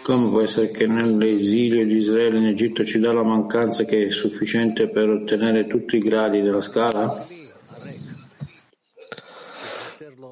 [0.05, 4.11] Come può essere che nell'esilio di Israele in Egitto ci dà la mancanza che è
[4.11, 7.27] sufficiente per ottenere tutti i gradi della scala?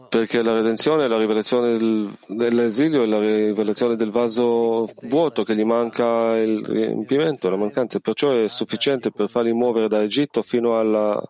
[0.09, 5.55] Perché la redenzione è la rivelazione del, dell'esilio, è la rivelazione del vaso vuoto che
[5.55, 10.79] gli manca il riempimento, la mancanza, perciò è sufficiente per farli muovere da Egitto fino
[10.79, 11.21] alla,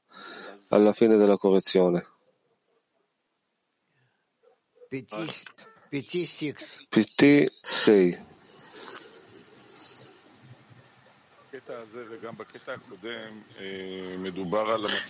[0.68, 2.09] alla fine della correzione.
[6.89, 8.19] PT 6.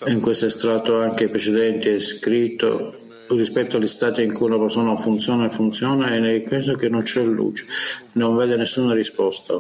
[0.06, 2.94] In questo estratto anche precedente è scritto
[3.30, 7.02] rispetto agli stati in cui una persona funziona e funziona e nel caso che non
[7.02, 7.66] c'è luce,
[8.12, 9.60] non vede nessuna risposta.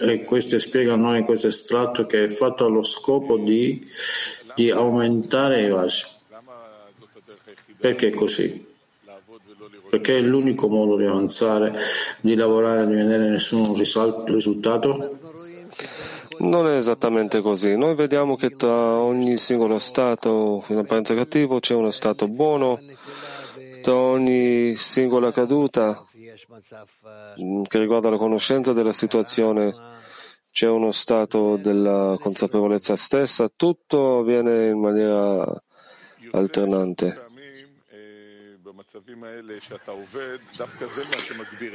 [0.00, 3.86] E questo spiega a noi in questo estratto che è fatto allo scopo di,
[4.54, 6.06] di aumentare i vasi.
[7.78, 8.70] Perché è così?
[9.92, 11.70] Perché è l'unico modo di avanzare,
[12.22, 13.76] di lavorare di vedere nessun
[14.24, 15.18] risultato?
[16.38, 17.76] Non è esattamente così.
[17.76, 22.80] Noi vediamo che tra ogni singolo stato in apparenza cattivo c'è uno stato buono,
[23.82, 29.74] tra ogni singola caduta che riguarda la conoscenza della situazione
[30.50, 35.44] c'è uno stato della consapevolezza stessa, tutto avviene in maniera
[36.30, 37.21] alternante.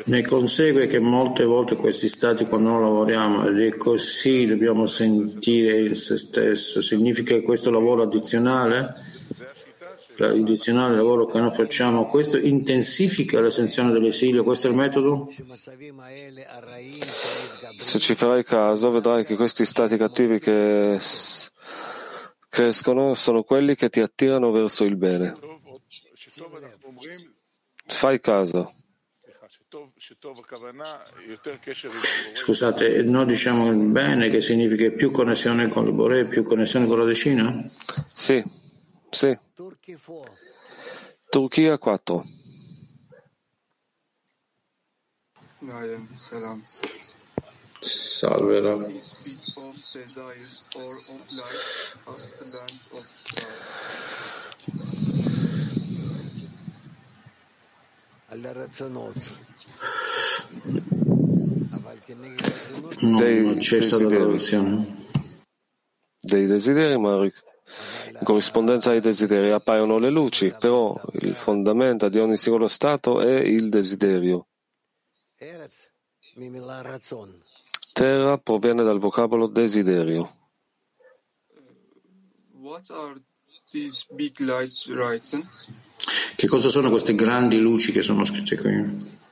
[0.05, 5.79] Ne consegue che molte volte questi stati quando noi lavoriamo ed è così dobbiamo sentire
[5.81, 8.93] in se stesso, significa che questo lavoro addizionale,
[10.17, 15.31] l'addizionale lavoro che noi facciamo, questo intensifica l'esenzione dell'esilio, questo è il metodo?
[17.77, 20.97] Se ci farai caso vedrai che questi stati cattivi che
[22.49, 25.37] crescono sono quelli che ti attirano verso il bene.
[27.85, 28.73] Fai caso.
[32.33, 36.99] Scusate, noi diciamo il bene che significa più connessione con il Bore, più connessione con
[36.99, 37.69] la decina?
[38.13, 38.43] Sì,
[39.09, 39.37] sì.
[41.29, 42.23] Turchia 4.
[47.79, 48.79] Salve Rav.
[48.79, 49.73] No,
[58.26, 58.26] Dei
[63.01, 64.95] non c'è stata traduzione.
[66.19, 67.31] Dei desideri, ma in
[68.23, 73.69] corrispondenza ai desideri appaiono le luci, però il fondamento di ogni singolo stato è il
[73.69, 74.47] desiderio.
[77.93, 80.35] Terra proviene dal vocabolo desiderio.
[82.53, 83.15] What are
[83.71, 85.47] these big lights written?
[86.35, 89.25] Che cosa sono queste grandi luci che sono scritte qui?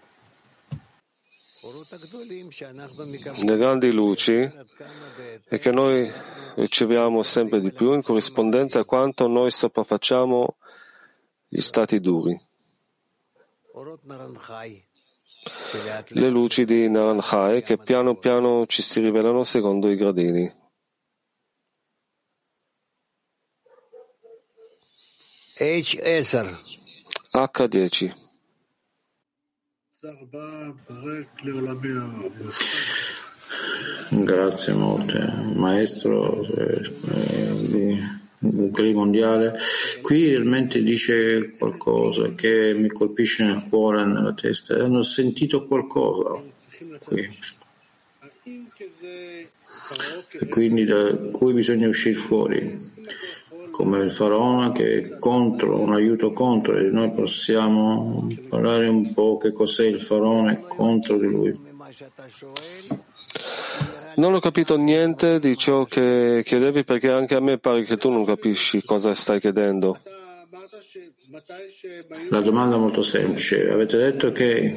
[3.43, 4.33] Le grandi luci
[5.47, 6.11] è che noi
[6.55, 10.57] riceviamo sempre di più in corrispondenza a quanto noi sopraffacciamo
[11.47, 12.39] gli stati duri.
[16.07, 20.63] Le luci di Naranjai che piano piano ci si rivelano secondo i gradini.
[25.57, 26.53] H10.
[27.31, 28.13] H10.
[34.09, 36.81] Grazie molte, maestro eh,
[37.71, 37.99] eh,
[38.39, 39.57] Bucali Mondiale.
[40.01, 44.75] Qui realmente dice qualcosa che mi colpisce nel cuore e nella testa.
[44.83, 46.43] Hanno sentito qualcosa
[47.05, 47.29] qui.
[50.31, 52.77] E quindi da cui bisogna uscire fuori,
[53.75, 59.35] come il faraone che è contro, un aiuto contro, e noi possiamo parlare un po'
[59.35, 61.59] che cos'è il faraone contro di lui.
[64.15, 68.09] Non ho capito niente di ciò che chiedevi perché anche a me pare che tu
[68.09, 69.99] non capisci cosa stai chiedendo.
[72.29, 73.69] La domanda è molto semplice.
[73.69, 74.73] Avete detto che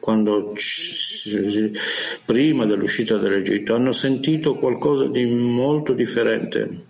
[0.00, 0.54] quando
[2.24, 6.86] prima dell'uscita dall'Egitto hanno sentito qualcosa di molto differente.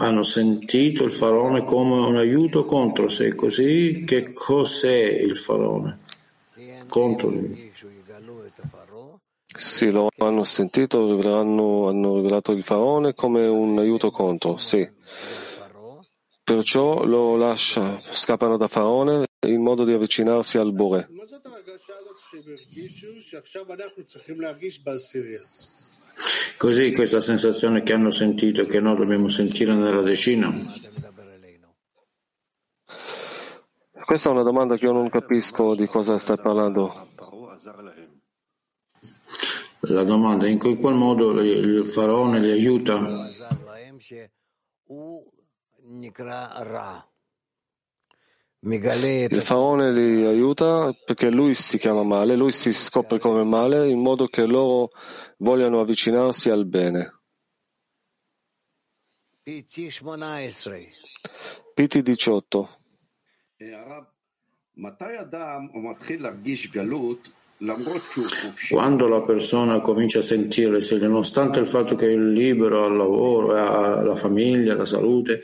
[0.00, 5.96] Hanno sentito il faraone come un aiuto contro se è così che cos'è il faraone
[6.88, 7.66] contro lui
[9.58, 14.88] Sì, lo hanno sentito, hanno rivelato il faraone come un aiuto contro, sì.
[16.44, 21.08] Perciò lo lascia, scappano da faraone in modo di avvicinarsi al Bore.
[26.56, 30.52] Così questa sensazione che hanno sentito e che noi dobbiamo sentire nella decina?
[34.04, 36.92] Questa è una domanda che io non capisco di cosa stai parlando.
[39.82, 42.98] La domanda è in qual modo il faraone li aiuta?
[49.36, 54.00] Il faraone li aiuta perché lui si chiama male, lui si scopre come male in
[54.00, 54.90] modo che loro
[55.38, 57.20] vogliano avvicinarsi al bene.
[61.74, 62.76] PT 18
[68.70, 73.56] quando la persona comincia a sentire, se nonostante il fatto che è libero al lavoro,
[73.56, 75.42] eh, alla famiglia, alla salute,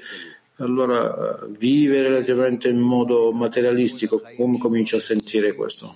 [0.59, 5.92] allora eh, vive relativamente in modo materialistico come comincia a sentire questo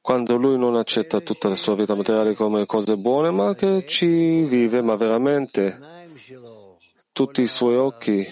[0.00, 4.44] Quando lui non accetta tutta la sua vita materiale come cose buone, ma che ci
[4.46, 5.78] vive, ma veramente
[7.12, 8.26] tutti i suoi occhi,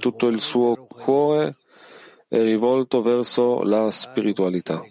[0.00, 1.56] tutto il suo cuore
[2.26, 4.82] è rivolto verso la spiritualità.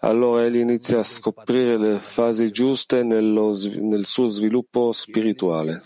[0.00, 5.84] Allora egli inizia a scoprire le fasi giuste nello, nel suo sviluppo spirituale.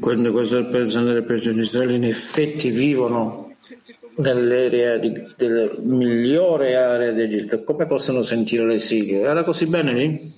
[0.00, 3.54] Quando questo pensano le persone di Israele, in effetti vivono
[4.16, 7.62] nell'area di, della migliore area d'Egitto.
[7.64, 9.20] Come possono sentire le sigle?
[9.20, 10.32] Era così bene lì?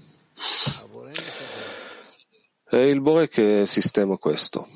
[2.69, 4.67] È il Bore che sistema questo.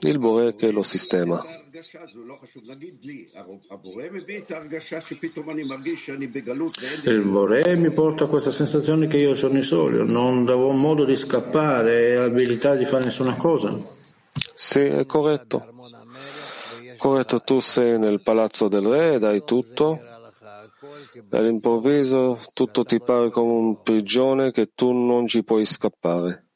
[0.00, 1.44] Il Bore che lo sistema.
[7.10, 11.04] Il vorrei mi porta a questa sensazione che io sono in solo, non avevo modo
[11.04, 13.78] di scappare e abilità di fare nessuna cosa.
[14.54, 15.66] Sì, è corretto.
[16.98, 19.98] Corretto, tu sei nel palazzo del re ed hai tutto.
[21.30, 26.48] All'improvviso tutto ti pare come un prigione che tu non ci puoi scappare.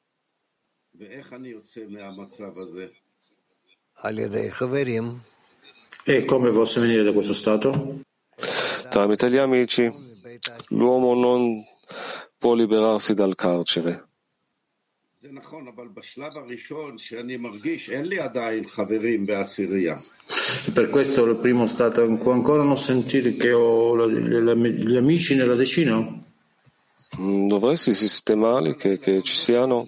[6.04, 8.00] E come posso venire da questo stato?
[8.90, 9.90] Tramite gli amici,
[10.68, 11.64] l'uomo non
[12.36, 14.08] può liberarsi dal carcere.
[20.74, 25.34] Per questo è il primo stato in cui ancora non sentire che ho gli amici
[25.34, 25.96] nella decina?
[27.18, 29.86] Mm, dovresti sistemare che, che ci siano.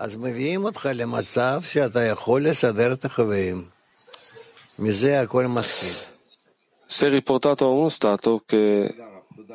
[0.00, 3.64] אז מביאים אותך למצב שאתה יכול לסדר את החברים.
[4.78, 5.94] מזה הכל מתחיל.
[6.88, 8.94] Sei riportato a uno stato che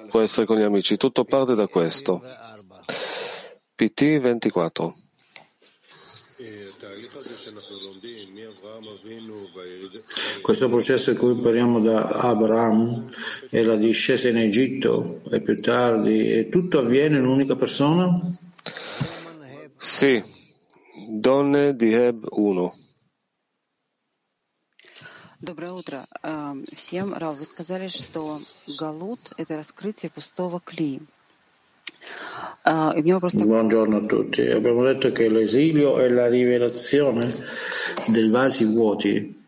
[0.10, 0.98] può essere con gli amici.
[0.98, 2.22] Tutto parte da questo.
[3.76, 4.94] PT 24.
[6.82, 10.00] התהליך הזה שאנחנו לומדים מאברהם אבינו והירידה
[10.42, 12.00] Questo processo in cui impariamo da
[12.32, 13.10] Abraham
[13.50, 18.12] e la discesa in Egitto e più tardi, e tutto avviene in un'unica persona?
[19.78, 20.24] Sì,
[21.08, 22.72] donne di Heb 1.
[25.42, 27.14] Доброе утро э, всем.
[27.16, 28.40] Рав, вы сказали, что
[28.78, 31.00] галут — это раскрытие пустого кли.
[32.64, 33.48] Э, И у меня вопрос такой.
[33.48, 34.42] Buongiorno a tutti.
[34.48, 37.28] Abbiamo detto che l'esilio è la rivelazione
[38.08, 39.44] dei vasi vuoti.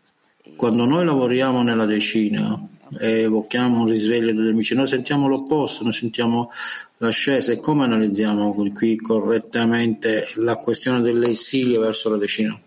[0.56, 5.93] Quando noi lavoriamo nella decina e evochiamo un risveglio degli amici, noi sentiamo l'opposto, noi
[5.93, 6.51] sentiamo
[6.97, 7.51] l'ascesa.
[7.51, 12.59] E come analizziamo qui correttamente la questione dell'esilio verso la decina?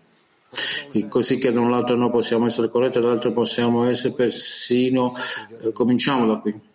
[0.91, 5.15] E così che da un lato noi possiamo essere corretti, dall'altro possiamo essere persino,
[5.61, 6.71] eh, cominciamo da qui.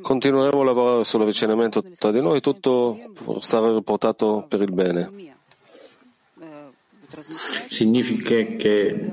[0.00, 2.98] Continueremo a lavorare sull'avvicinamento tra di noi, tutto
[3.40, 5.10] sarà riportato per il bene.
[7.68, 9.12] Significa che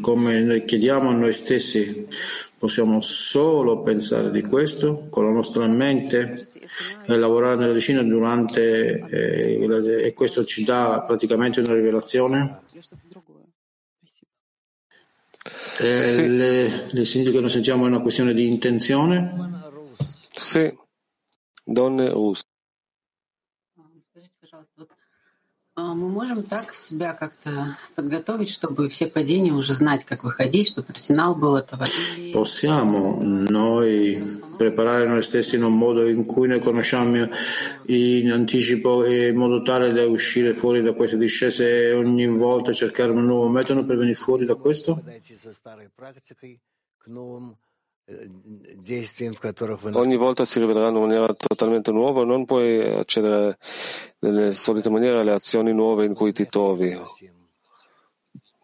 [0.00, 2.06] come noi chiediamo a noi stessi,
[2.58, 6.48] possiamo solo pensare di questo con la nostra mente
[7.06, 12.62] e lavorare nella decina durante eh, e questo ci dà praticamente una rivelazione.
[15.78, 19.32] E le, le significa che noi sentiamo è una questione di intenzione.
[20.32, 20.72] Sì,
[21.62, 22.44] donne russe.
[25.76, 31.34] Мы можем так себя как-то подготовить, чтобы все падения уже знать, как выходить, чтобы арсенал
[31.34, 31.84] был этого?
[32.32, 34.22] Possiamo noi
[34.56, 37.28] preparare noi stessi in un modo in cui noi conosciamo
[37.86, 42.72] in anticipo e in modo tale da uscire fuori da queste discese e ogni volta
[42.72, 45.02] cercare un nuovo metodo per venire fuori da questo?
[49.93, 53.59] Ogni volta si rivedrà in maniera totalmente nuova, non puoi accedere
[54.19, 56.99] nelle solite maniere alle azioni nuove in cui ti trovi.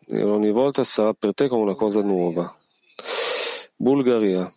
[0.07, 2.55] E ogni volta sarà per te come una cosa nuova.
[3.77, 4.51] Bulgaria.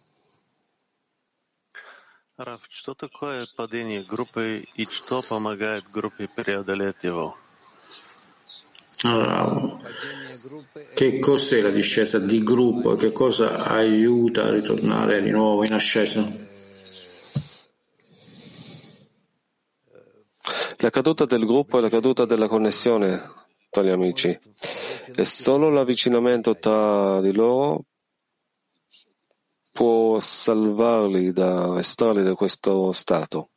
[2.38, 7.36] Раф, что такое падение группы и что помогает группе преодолеть его?
[9.04, 9.78] Allora,
[10.93, 15.74] che cos'è la discesa di gruppo e che cosa aiuta a ritornare di nuovo in
[15.74, 16.51] ascesa?
[20.78, 23.22] La caduta del gruppo è la caduta della connessione
[23.70, 24.38] tra gli amici
[25.16, 27.86] e solo l'avvicinamento tra di loro
[29.72, 33.49] può salvarli da estrarli da questo stato.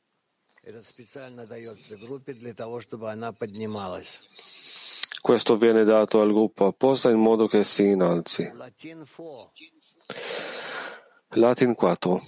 [5.27, 8.49] Questo viene dato al gruppo apposta in modo che si innalzi.
[11.31, 12.23] Latin 4.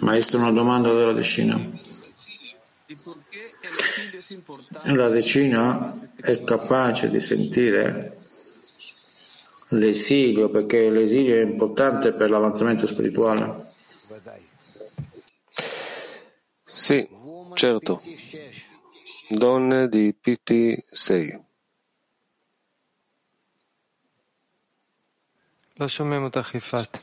[0.00, 1.58] Maestro, una domanda della decina.
[4.82, 8.18] La decina è capace di sentire
[9.68, 13.70] l'esilio perché l'esilio è importante per l'avanzamento spirituale.
[16.64, 17.20] Sì,
[17.55, 18.01] certo.
[19.29, 21.09] Donne di PT6.
[25.79, 26.97] לא שומעים אותך, יפעת.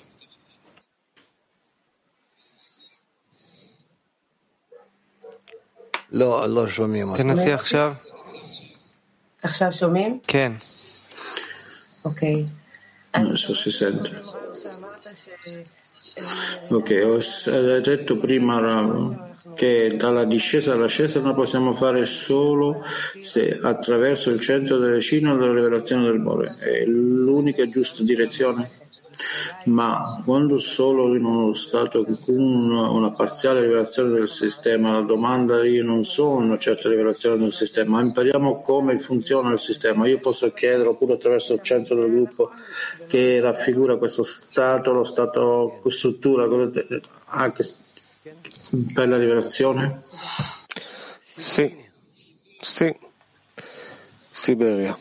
[6.12, 7.20] לא, לא שומעים אותך.
[7.20, 7.92] תנסי עכשיו.
[9.42, 10.20] עכשיו שומעים?
[10.26, 10.52] כן.
[12.04, 12.44] אוקיי.
[13.14, 14.10] Adesso si sente.
[16.70, 17.18] Ok, ho
[17.88, 18.56] detto prima
[19.55, 25.53] che dalla discesa all'ascesa noi possiamo fare solo se attraverso il centro delle decine della
[25.53, 26.55] rivelazione del Bore.
[26.59, 28.69] È l'unica giusta direzione.
[29.65, 35.83] Ma quando solo in uno stato con una parziale rivelazione del sistema, la domanda io
[35.83, 40.07] non so una certa rivelazione del sistema, ma impariamo come funziona il sistema.
[40.07, 42.51] Io posso chiedere oppure attraverso il centro del gruppo
[43.07, 46.47] che raffigura questo stato, lo stato struttura,
[47.25, 47.63] anche
[48.71, 50.01] Bella liberazione?
[51.23, 51.75] Sì,
[52.61, 52.95] sì,
[54.31, 54.97] Siberia.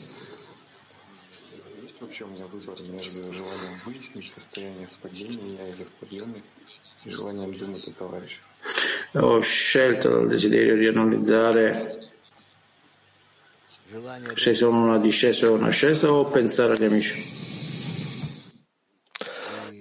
[9.12, 12.08] Ho scelto il desiderio di analizzare
[14.34, 17.37] se sono una discesa o un'ascesa o pensare agli amici.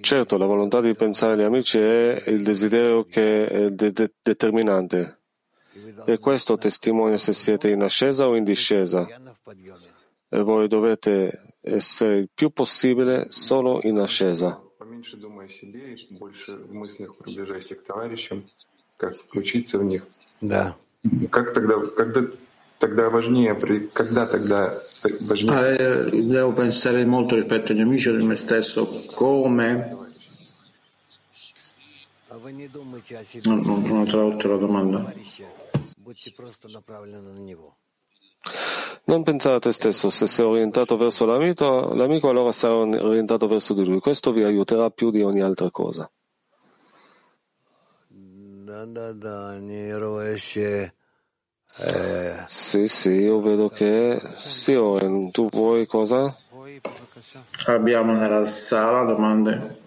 [0.07, 5.17] Certo, la volontà di pensare agli amici è il desiderio che è de- de- determinante
[6.05, 9.07] e questo testimonia se siete in ascesa o in discesa
[10.29, 14.59] e voi dovete essere il più possibile solo in ascesa.
[14.77, 18.43] Поменьше думай о себе и больше в мыслях приближайся к товарищам,
[18.97, 20.05] как включиться в них.
[20.41, 20.75] Да.
[21.31, 22.21] Как тогда, когда
[22.79, 24.77] тогда важнее, при- когда тогда
[25.21, 25.77] важнее?
[25.77, 28.85] Eh, devo pensare molto rispetto agli amici e a me stesso,
[29.15, 29.96] come...
[33.44, 34.04] non, non
[34.48, 35.12] la domanda.
[39.04, 43.74] Non pensare a te stesso, se sei orientato verso l'amico, l'amico allora sarai orientato verso
[43.74, 44.00] di lui.
[44.00, 46.10] Questo vi aiuterà più di ogni altra cosa.
[52.48, 54.20] Sì, sì, io vedo che...
[54.36, 56.36] Sì, Oren, tu vuoi cosa?
[57.66, 59.80] Abbiamo nella sala domande.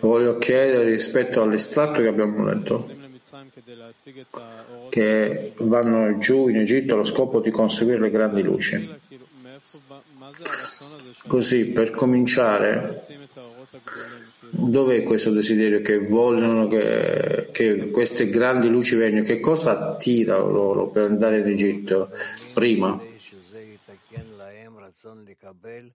[0.00, 2.88] Voglio chiedere rispetto all'estratto che abbiamo letto,
[4.90, 8.88] che vanno giù in Egitto allo scopo di conseguire le grandi luci.
[11.26, 13.02] Così, per cominciare,
[14.50, 19.24] dov'è questo desiderio che vogliono che, che queste grandi luci vengano?
[19.24, 22.10] Che cosa attira loro per andare in Egitto
[22.52, 23.14] prima?
[25.46, 25.88] לקבל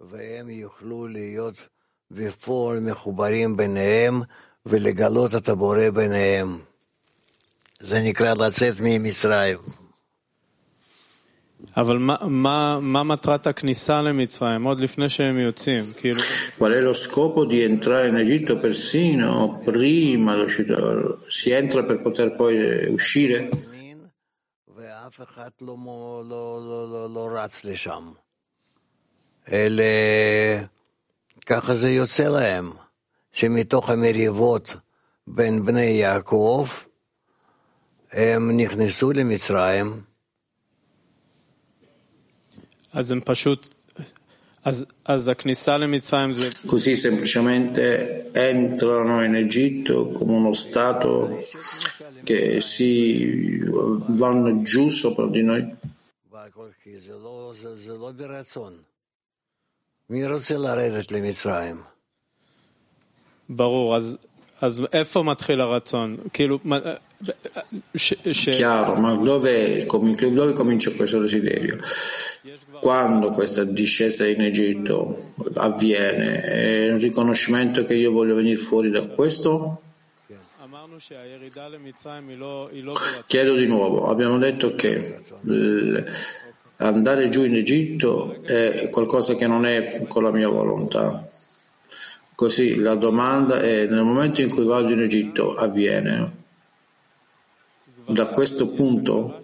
[0.00, 1.68] והם יוכלו להיות
[2.10, 4.20] בפועל מחוברים ביניהם
[4.66, 6.58] ולגלות את הבורא ביניהם.
[7.80, 9.58] זה נקרא לצאת ממצרים.
[11.76, 15.82] אבל מה, מה, מה מטרת הכניסה למצרים עוד לפני שהם יוצאים?
[16.00, 16.20] כאילו...
[16.58, 20.76] Qual è lo scopo di entrare in Egitto persino prima dell'uscita?
[21.28, 22.54] Si entra per poter poi
[22.92, 23.48] uscire?
[24.76, 25.76] ואף אחד לא,
[26.28, 28.23] לא, לא, לא, לא רץ לשם.
[29.52, 29.84] אלה,
[31.46, 32.70] ככה זה יוצא להם,
[33.32, 34.74] שמתוך המריבות
[35.26, 36.68] בין בני יעקב,
[38.12, 40.00] הם נכנסו למצרים,
[42.92, 43.74] אז הם פשוט...
[44.64, 46.50] אז, אז הכניסה למצרים זה...
[46.66, 47.82] Così semplicemente
[48.32, 51.44] entrano in Egitto come uno Stato
[52.24, 53.60] che si
[54.22, 55.62] vanno giù sopra di noi?
[57.84, 58.93] זה לא ברצון.
[63.49, 64.17] ברור, אז,
[64.61, 66.17] אז איפה מתחיל הרצון?
[66.33, 66.79] כאילו, מה-
[67.95, 68.49] ש, ש...
[68.49, 71.77] Chiaro, ma dove, com- dove comincia questo desiderio?
[72.87, 74.97] Quando questa discesa in Egitto
[75.55, 79.81] avviene, è un riconoscimento che io voglio venire fuori da questo?
[80.63, 83.21] אמרנו שהירידה למצרים היא לא, היא לא ברצון.
[83.29, 84.91] Chiedo di nuovo, abbiamo detto che
[85.45, 85.97] l-
[86.76, 91.28] andare giù in Egitto è qualcosa che non è con la mia volontà.
[92.34, 96.42] Così la domanda è nel momento in cui vado in Egitto avviene.
[98.06, 99.40] Da questo punto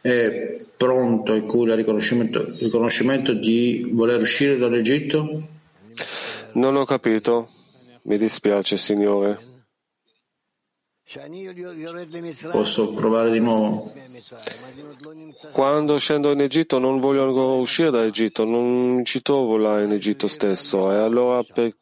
[0.00, 5.48] è pronto il cui il riconoscimento, riconoscimento di voler uscire dall'Egitto?
[6.52, 7.48] Non ho capito.
[8.02, 9.53] Mi dispiace, Signore.
[12.50, 13.92] Posso provare di nuovo.
[15.52, 20.28] Quando scendo in Egitto non voglio uscire da Egitto, non ci trovo là in Egitto
[20.28, 21.76] stesso, e allora per,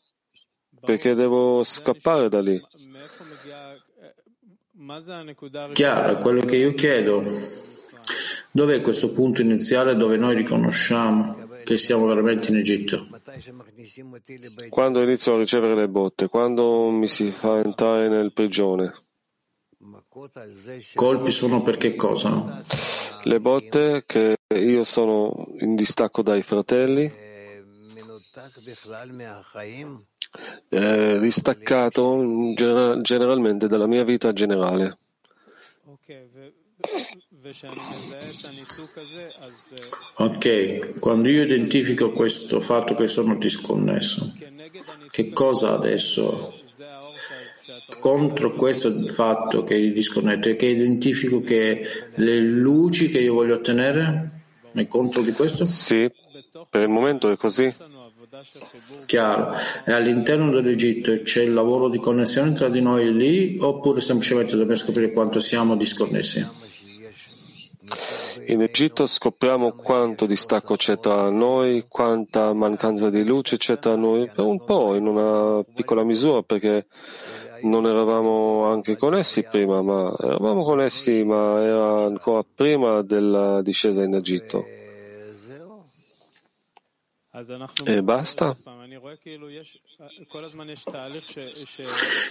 [0.80, 2.60] perché devo scappare da lì?
[5.72, 7.24] Chiaro, quello che io chiedo.
[8.50, 13.06] Dov'è questo punto iniziale dove noi riconosciamo che siamo veramente in Egitto?
[14.68, 18.92] Quando inizio a ricevere le botte, quando mi si fa entrare nel prigione.
[20.94, 22.62] Colpi sono per che cosa?
[23.22, 27.10] Le botte che io sono in distacco dai fratelli,
[30.68, 34.98] eh, distaccato gener- generalmente dalla mia vita generale.
[40.16, 44.30] Ok, quando io identifico questo fatto che sono disconnesso,
[45.10, 46.61] che cosa adesso
[48.00, 51.86] contro questo fatto che è disconnetto e che identifico che
[52.16, 54.42] le luci che io voglio ottenere
[54.72, 55.64] è contro di questo?
[55.64, 56.10] Sì,
[56.68, 57.72] per il momento è così.
[59.06, 59.54] Chiaro.
[59.84, 64.76] E all'interno dell'Egitto c'è il lavoro di connessione tra di noi lì oppure semplicemente dobbiamo
[64.76, 66.44] scoprire quanto siamo disconnessi?
[68.46, 74.28] In Egitto scopriamo quanto distacco c'è tra noi, quanta mancanza di luce c'è tra noi,
[74.36, 76.86] un po', in una piccola misura, perché
[77.62, 83.62] non eravamo anche con essi prima, ma eravamo con essi, ma era ancora prima della
[83.62, 84.64] discesa in Egitto.
[87.84, 88.54] E eh, basta.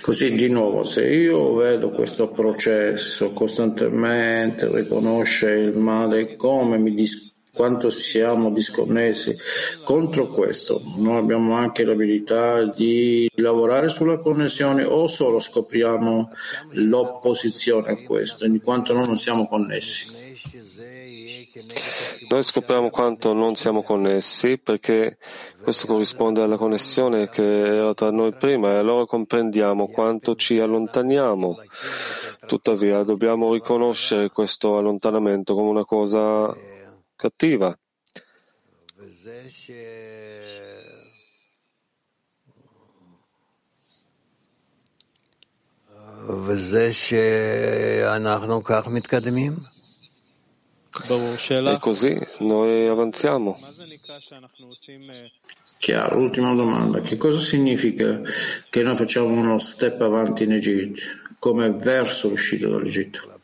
[0.02, 7.31] Così di nuovo, se io vedo questo processo costantemente, riconosce il male come mi dispiace
[7.54, 9.36] quanto siamo disconnessi
[9.84, 16.30] contro questo, noi abbiamo anche l'abilità di lavorare sulla connessione o solo scopriamo
[16.72, 20.20] l'opposizione a questo, in quanto noi non siamo connessi.
[22.30, 25.18] Noi scopriamo quanto non siamo connessi perché
[25.62, 31.58] questo corrisponde alla connessione che era tra noi prima e allora comprendiamo quanto ci allontaniamo.
[32.48, 36.56] Tuttavia dobbiamo riconoscere questo allontanamento come una cosa
[37.22, 37.78] cattiva.
[51.74, 53.58] E così noi avanziamo.
[55.78, 57.02] Chiaro, ultima domanda.
[57.02, 58.22] Che cosa significa
[58.70, 61.02] che noi facciamo uno step avanti in Egitto,
[61.40, 63.40] come verso l'uscita dall'Egitto?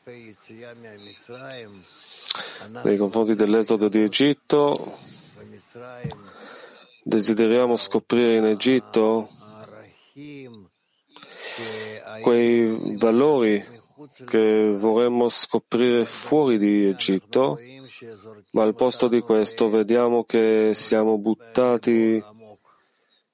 [2.83, 4.73] nei confronti dell'esodo di Egitto.
[7.03, 9.29] Desideriamo scoprire in Egitto
[12.21, 13.63] quei valori
[14.25, 17.57] che vorremmo scoprire fuori di Egitto,
[18.51, 22.23] ma al posto di questo vediamo che siamo buttati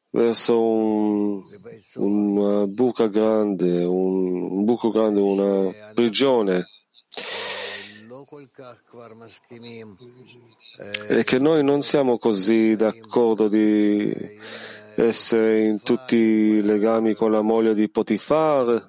[0.10, 1.42] verso un,
[1.96, 6.68] una buca grande, un, un buco grande, una prigione
[11.08, 14.14] è che noi non siamo così d'accordo di
[14.96, 18.86] essere in tutti i legami con la moglie di Potifar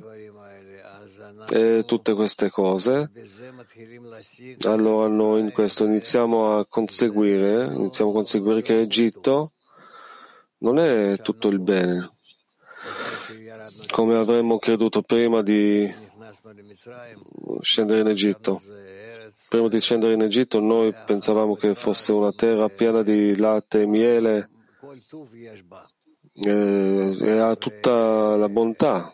[1.50, 3.11] e tutte queste cose.
[4.64, 9.52] Allora noi in questo iniziamo a conseguire, iniziamo a conseguire che Egitto
[10.59, 12.09] non è tutto il bene,
[13.90, 15.92] come avremmo creduto prima di
[17.61, 18.62] scendere in Egitto.
[19.55, 23.86] Prima di scendere in Egitto noi pensavamo che fosse una terra piena di latte e
[23.86, 24.50] miele
[26.42, 29.12] eh, e ha tutta la bontà.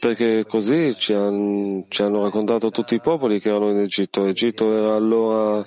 [0.00, 4.26] Perché così ci, han, ci hanno raccontato tutti i popoli che erano in Egitto.
[4.26, 5.64] Egitto era allora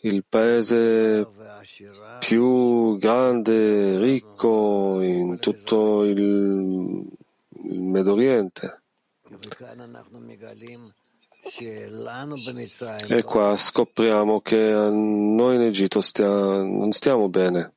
[0.00, 1.26] il paese
[2.20, 8.81] più grande, ricco in tutto il, il Medio Oriente.
[13.08, 17.72] E qua scopriamo che noi in Egitto stia, non stiamo bene.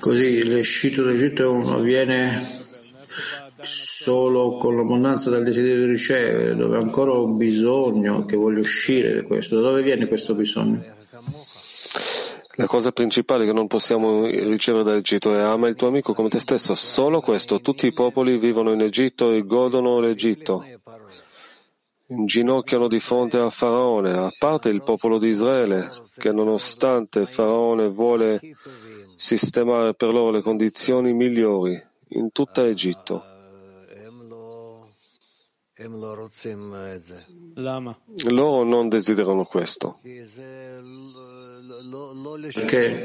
[0.00, 2.40] Così l'escito d'Egitto avviene
[3.62, 9.22] solo con l'abbondanza del desiderio di ricevere, dove ancora ho bisogno, che voglio uscire da
[9.22, 9.56] questo.
[9.56, 10.95] Da dove viene questo bisogno?
[12.58, 16.38] La cosa principale che non possiamo ricevere dall'Egitto è ama il tuo amico come te
[16.38, 16.74] stesso.
[16.74, 17.60] Solo questo.
[17.60, 20.64] Tutti i popoli vivono in Egitto e godono l'Egitto.
[22.08, 28.40] Inginocchiano di fronte a Faraone, a parte il popolo di Israele, che nonostante Faraone vuole
[29.16, 33.22] sistemare per loro le condizioni migliori in tutta Egitto.
[38.30, 39.98] Loro non desiderano questo.
[42.52, 43.04] Perché?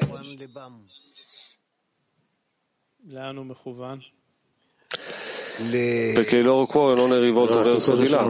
[6.14, 8.22] Perché il loro cuore non è rivolto Allora, verso di là.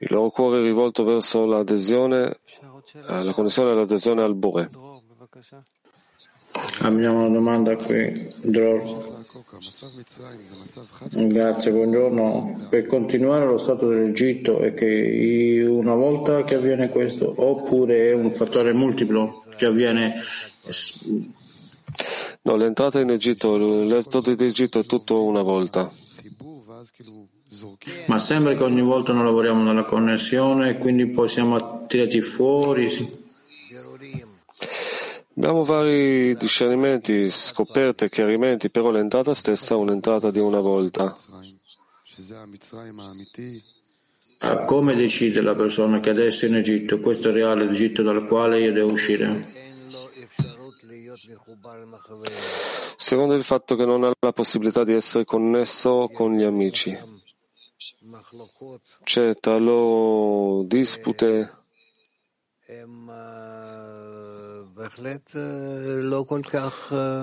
[0.00, 2.40] Il loro cuore è rivolto verso l'adesione,
[3.06, 4.68] la connessione e l'adesione al Bore.
[6.82, 9.16] Abbiamo una domanda qui, Dror.
[11.12, 12.66] Grazie, buongiorno.
[12.70, 18.32] Per continuare lo stato dell'Egitto è che una volta che avviene questo, oppure è un
[18.32, 20.22] fattore multiplo che avviene
[22.42, 25.90] No, l'entrata in Egitto, l'esodo d'Egitto è tutto una volta.
[28.06, 33.17] Ma sembra che ogni volta non lavoriamo nella connessione e quindi poi siamo tirati fuori.
[35.38, 41.16] Abbiamo vari discernimenti, scoperte, chiarimenti, però l'entrata stessa è un'entrata di una volta.
[44.40, 48.02] Ah, Come decide la persona che adesso è in Egitto, questo è il reale Egitto
[48.02, 49.46] dal quale io devo uscire?
[52.96, 56.98] Secondo il fatto che non ha la possibilità di essere connesso con gli amici.
[59.04, 61.57] C'è tra loro dispute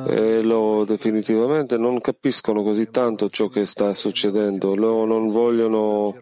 [0.08, 4.76] e loro definitivamente non capiscono così tanto ciò che sta succedendo.
[4.76, 6.14] Loro non vogliono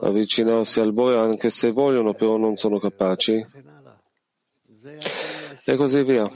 [0.00, 3.46] avvicinarsi al Bore, anche se vogliono, però non sono capaci.
[5.64, 6.30] E così via.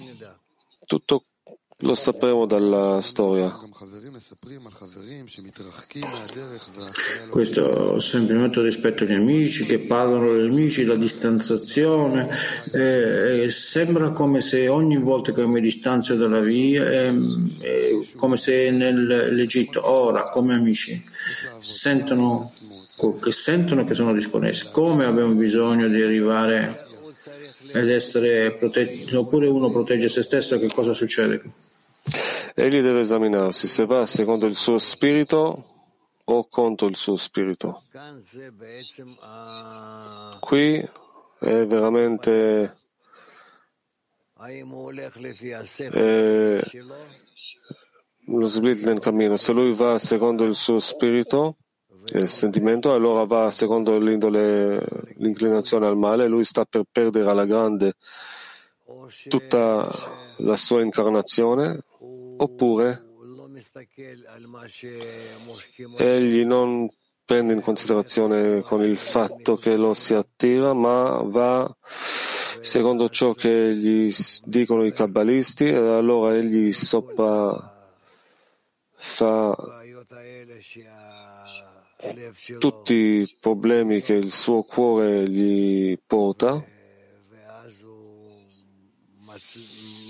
[0.87, 1.25] Tutto
[1.79, 3.57] lo sapremo dalla storia.
[7.31, 12.29] Questo semplicemente rispetto agli amici che parlano degli amici, la distanziazione,
[12.73, 18.37] eh, eh, sembra come se ogni volta che mi distanzio dalla via, ehm, è come
[18.37, 19.89] se nell'Egitto.
[19.89, 21.03] Ora come amici
[21.59, 22.53] sentono
[23.23, 26.89] che sentono che sono disconnessi, come abbiamo bisogno di arrivare
[27.73, 31.70] ed essere protetti, oppure uno protegge se stesso, che cosa succede?
[32.55, 35.65] Egli deve esaminarsi se va secondo il suo spirito
[36.25, 37.83] o contro il suo spirito.
[40.41, 40.89] Qui
[41.39, 42.77] è veramente
[45.93, 46.63] eh,
[48.27, 49.37] lo split nel cammino.
[49.37, 51.57] Se lui va secondo il suo spirito
[52.11, 54.83] e il sentimento, allora va secondo l'indole,
[55.17, 57.97] l'inclinazione al male, lui sta per perdere alla grande
[59.29, 59.89] tutta
[60.39, 61.85] la sua incarnazione,
[62.41, 63.05] oppure
[65.97, 66.89] egli non
[67.25, 71.73] prende in considerazione con il fatto che lo si attira, ma va
[72.61, 74.13] secondo ciò che gli
[74.45, 77.93] dicono i kabbalisti e allora egli sopra
[78.95, 79.57] fa
[82.59, 86.65] tutti i problemi che il suo cuore gli porta
[89.33, 90.10] E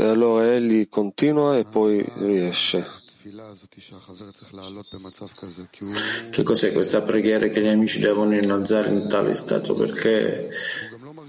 [0.00, 2.86] allora egli continua e poi riesce.
[6.30, 9.74] Che cos'è questa preghiera che gli amici devono innalzare in tale stato?
[9.74, 10.48] Perché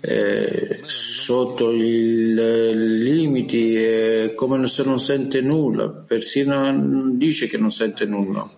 [0.02, 8.06] eh, sotto i limiti è come se non sente nulla, persino dice che non sente
[8.06, 8.50] nulla.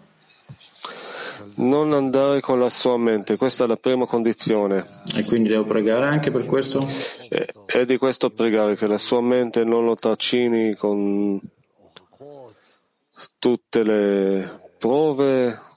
[1.55, 4.85] Non andare con la sua mente, questa è la prima condizione.
[5.15, 6.87] E quindi devo pregare anche per questo?
[7.29, 11.39] E, e di questo pregare che la sua mente non lo tracini con
[13.39, 15.69] tutte le prove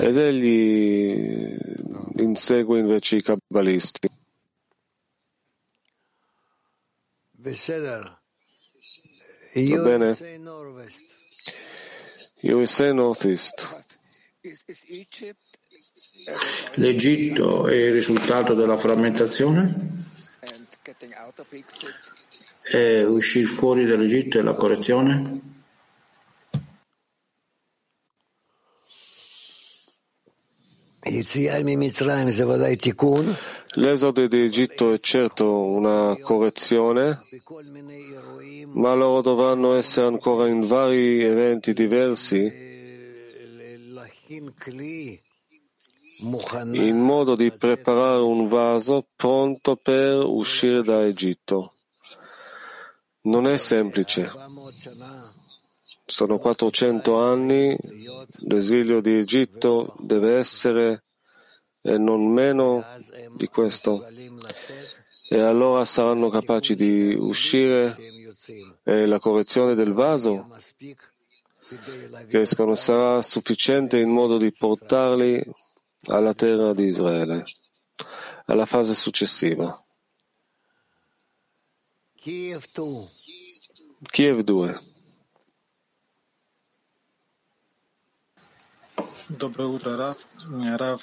[0.00, 1.56] ed egli
[2.16, 4.08] insegue invece i kabbalisti.
[9.54, 10.16] Va bene?
[12.42, 13.84] USA Northeast.
[16.74, 19.74] L'Egitto è il risultato della frammentazione?
[22.70, 25.47] E uscire fuori dall'Egitto è la correzione?
[33.74, 37.22] L'esodo di Egitto è certo una correzione,
[38.72, 42.76] ma loro dovranno essere ancora in vari eventi diversi
[46.72, 51.74] in modo di preparare un vaso pronto per uscire da Egitto.
[53.22, 54.30] Non è semplice.
[56.10, 57.76] Sono 400 anni,
[58.46, 61.04] l'esilio di Egitto deve essere
[61.82, 62.82] e non meno
[63.36, 64.06] di questo.
[65.28, 67.94] E allora saranno capaci di uscire
[68.84, 70.48] e la correzione del vaso
[72.26, 75.44] che escono sarà sufficiente in modo di portarli
[76.06, 77.44] alla terra di Israele,
[78.46, 79.84] alla fase successiva.
[84.10, 84.87] Kiev 2.
[89.29, 90.17] Доброе утро, Раф.
[90.77, 91.01] Раф,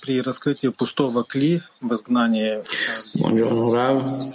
[0.00, 2.62] при раскрытии пустого кли в изгнании...
[3.18, 4.34] Buongiorno Rav.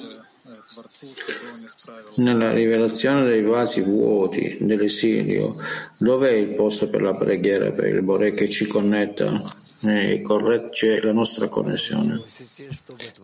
[2.18, 5.56] Nella rivelazione dei vasi vuoti dell'esilio,
[5.98, 9.42] dov'è il posto per la preghiera per il Bore che ci connetta
[9.84, 12.22] e corregge la nostra connessione?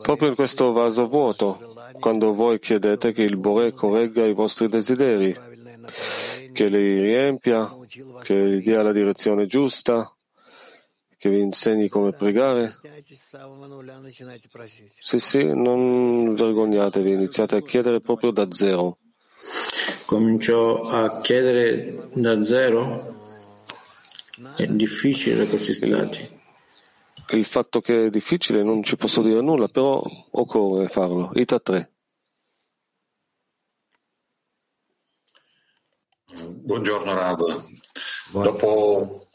[0.01, 5.37] Proprio in questo vaso vuoto, quando voi chiedete che il Bore corregga i vostri desideri,
[6.62, 7.68] che li riempia,
[8.22, 10.08] che vi dia la direzione giusta,
[11.18, 12.72] che vi insegni come pregare?
[15.00, 18.98] Sì, sì, non vergognatevi, iniziate a chiedere proprio da zero.
[20.06, 23.12] Cominciò a chiedere da zero?
[24.56, 26.40] È difficile questi stati.
[27.32, 30.02] Il fatto che è difficile non ci posso dire nulla, però
[30.32, 31.30] occorre farlo.
[31.34, 31.91] Ita 3.
[36.40, 37.64] Buongiorno Rav.
[38.32, 39.26] Dopo,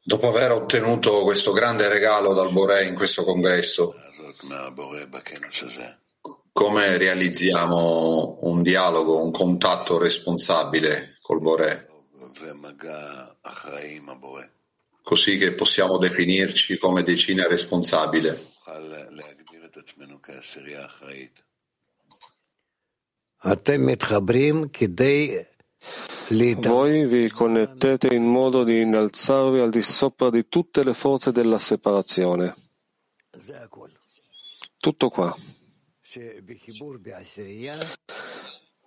[0.00, 3.94] dopo aver ottenuto questo grande regalo dal Boré in questo congresso,
[6.52, 11.88] come realizziamo un dialogo, un contatto responsabile col Boré?
[15.02, 18.38] Così che possiamo definirci come decina responsabile.
[26.56, 31.58] Voi vi connettete in modo di innalzarvi al di sopra di tutte le forze della
[31.58, 32.54] separazione.
[34.78, 35.34] Tutto qua.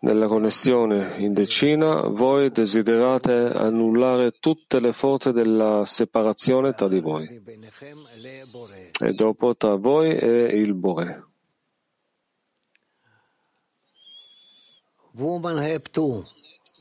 [0.03, 7.41] Nella connessione in decina voi desiderate annullare tutte le forze della separazione tra di voi
[8.99, 11.23] e dopo tra voi e il Bore.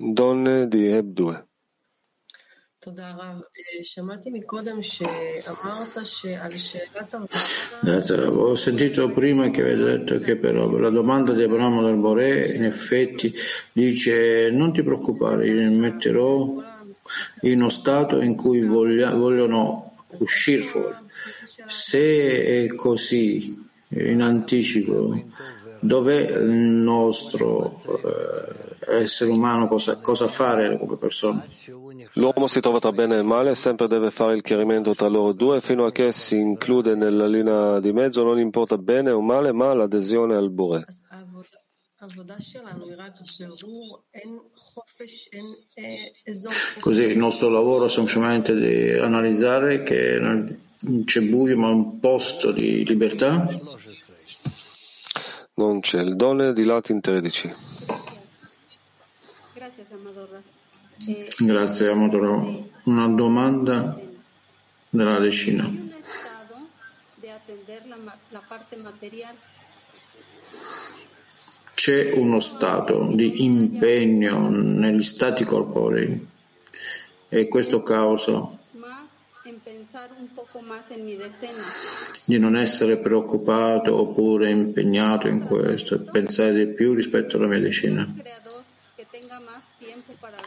[0.02, 1.46] Donne di Heb 2.
[7.82, 8.34] Grazie, Rav.
[8.38, 12.64] Ho sentito prima che avete detto che però la domanda di Abramo del Boré in
[12.64, 13.30] effetti
[13.74, 16.54] dice non ti preoccupare, li metterò
[17.42, 20.96] in uno stato in cui voglia, vogliono uscire fuori.
[21.66, 25.22] Se è così, in anticipo,
[25.80, 31.44] dov'è il nostro eh, essere umano, cosa, cosa fare come persona?
[32.14, 35.60] L'uomo si trova tra bene e male sempre deve fare il chiarimento tra loro due
[35.60, 39.72] fino a che si include nella linea di mezzo, non importa bene o male, ma
[39.74, 40.84] l'adesione al Bore.
[46.80, 50.18] Così il nostro lavoro è semplicemente di analizzare che
[51.04, 53.46] c'è buio ma un posto di libertà?
[55.54, 56.00] Non c'è.
[56.00, 57.52] Il dono di Latin 13.
[61.38, 62.64] Grazie, Amador.
[62.84, 63.98] Una domanda
[64.90, 65.70] della decina.
[71.74, 76.28] C'è uno stato di impegno negli stati corporei
[77.30, 78.58] e questo causa
[82.26, 88.06] di non essere preoccupato oppure impegnato in questo e pensare di più rispetto alla medicina.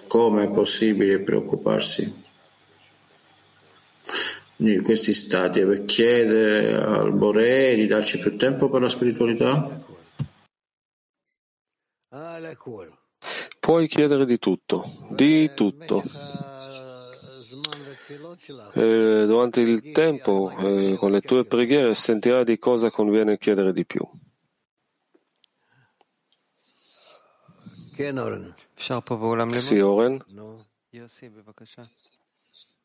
[0.08, 2.22] Come è possibile preoccuparsi
[4.56, 9.82] di questi stati e per chiedere al Bore di darci più tempo per la spiritualità?
[13.60, 16.04] Puoi chiedere di tutto, di tutto.
[18.74, 23.86] E durante il tempo, eh, con le tue preghiere, sentirai di cosa conviene chiedere di
[23.86, 24.08] più.
[29.62, 30.22] Sì, Oren.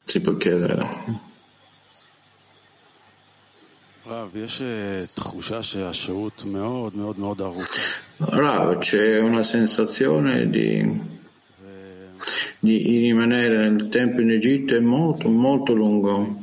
[0.04, 0.78] Si può chiedere.
[8.16, 11.00] Rav, c'è una sensazione di,
[12.60, 16.38] di rimanere nel tempo in Egitto è molto, molto lungo.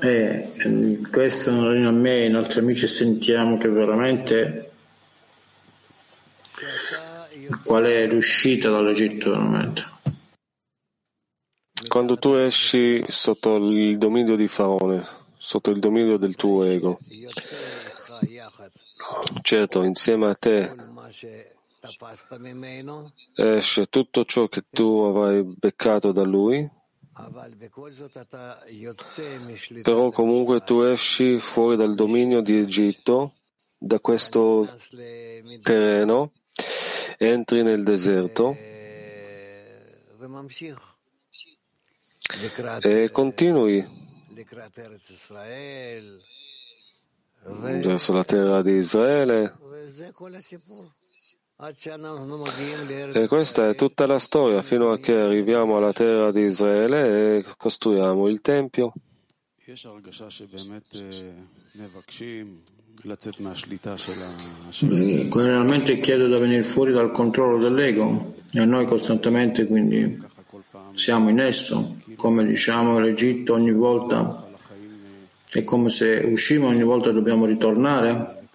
[0.00, 4.71] E questo a me e ai nostri amici sentiamo che veramente
[7.64, 9.84] qual è l'uscita dall'Egitto veramente.
[11.88, 15.02] Quando tu esci sotto il dominio di Faraone,
[15.36, 16.98] sotto il dominio del tuo ego,
[19.42, 20.74] certo, insieme a te
[23.34, 26.68] esce tutto ciò che tu avrai beccato da lui,
[29.82, 33.34] però comunque tu esci fuori dal dominio di Egitto,
[33.76, 34.66] da questo
[35.62, 36.32] terreno,
[37.22, 38.56] entri nel deserto.
[42.80, 43.84] E continui.
[47.44, 49.54] Verso la terra di Israele.
[53.12, 57.44] E questa è tutta la storia fino a che arriviamo alla terra di Israele e
[57.56, 58.92] costruiamo il Tempio.
[65.32, 70.20] Realmente chiedo da venire fuori dal controllo dell'ego e noi costantemente quindi
[70.94, 74.46] siamo in esso, come diciamo l'Egitto ogni volta
[75.52, 78.46] è come se uscimo ogni volta dobbiamo ritornare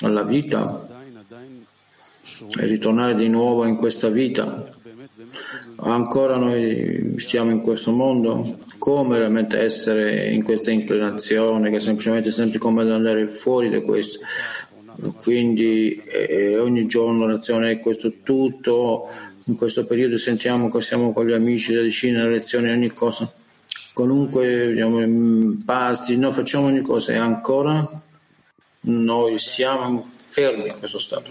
[0.00, 0.86] alla vita
[2.58, 4.70] e ritornare di nuovo in questa vita.
[5.76, 12.58] Ancora noi stiamo in questo mondo, come realmente essere in questa inclinazione che semplicemente sempre
[12.58, 14.24] come andare fuori da questo.
[15.18, 19.08] Quindi eh, ogni giorno l'azione è questo tutto,
[19.46, 23.32] in questo periodo sentiamo che siamo con gli amici da vicino, le lezioni, ogni cosa,
[23.92, 27.86] qualunque diciamo, pasti, noi facciamo ogni cosa e ancora
[28.80, 31.30] noi siamo fermi in questo stato.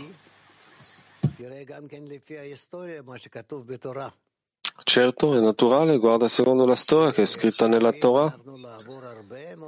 [4.84, 8.36] Certo, è naturale, guarda secondo la storia che è scritta nella Torah,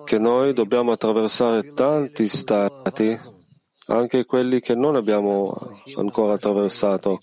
[0.05, 3.19] che noi dobbiamo attraversare tanti stati,
[3.87, 5.55] anche quelli che non abbiamo
[5.97, 7.19] ancora attraversato,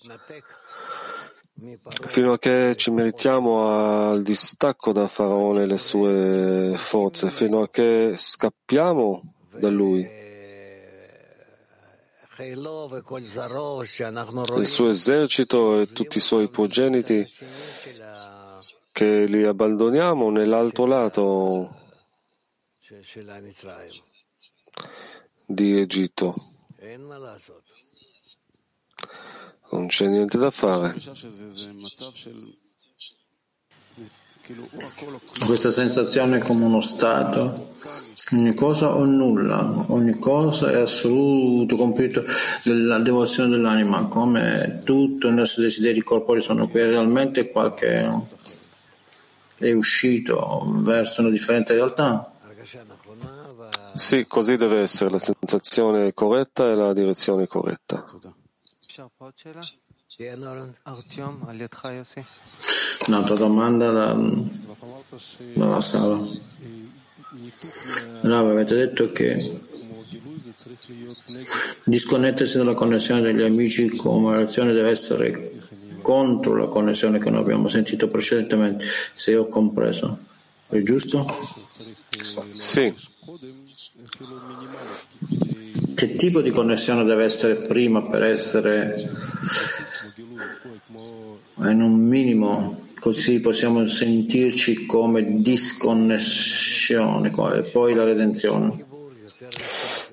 [2.07, 7.71] fino a che ci meritiamo al distacco da Faraone e le sue forze, fino a
[7.71, 9.23] che scappiamo
[9.59, 10.25] da lui.
[12.39, 12.59] Il
[14.67, 17.27] suo esercito e tutti i suoi progeniti
[18.97, 21.77] che li abbandoniamo nell'altro lato
[25.45, 26.35] di Egitto.
[29.71, 30.95] Non c'è niente da fare.
[35.45, 37.69] Questa sensazione è come uno stato,
[38.33, 42.25] ogni cosa o nulla, ogni cosa è assoluto, completo
[42.65, 48.65] della devozione dell'anima, come tutto i nostri desideri corporei sono qui, realmente qualche
[49.59, 52.33] è uscito verso una differente realtà.
[53.95, 58.05] Sì, così deve essere la sensazione corretta e la direzione corretta.
[63.07, 64.17] Un'altra domanda da,
[65.55, 66.21] dalla sala.
[68.23, 69.61] Rav, avete detto che
[71.85, 75.53] disconnettersi dalla connessione degli amici come relazione deve essere
[76.07, 80.17] contro la connessione che noi abbiamo sentito precedentemente, se ho compreso.
[80.71, 81.27] È giusto?
[82.51, 82.95] Sì.
[85.97, 88.95] Che tipo di connessione deve essere prima per essere
[91.57, 98.85] in un minimo, così possiamo sentirci come disconnessione e poi la redenzione?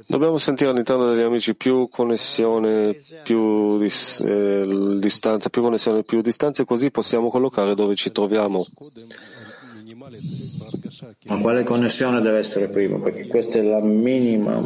[0.05, 6.65] Dobbiamo sentire all'interno degli amici più connessione, più dis, eh, distanza, più connessione, più distanze,
[6.65, 8.65] così possiamo collocare dove ci troviamo.
[11.25, 12.99] Ma quale connessione deve essere prima?
[12.99, 14.61] Perché questa è la minima.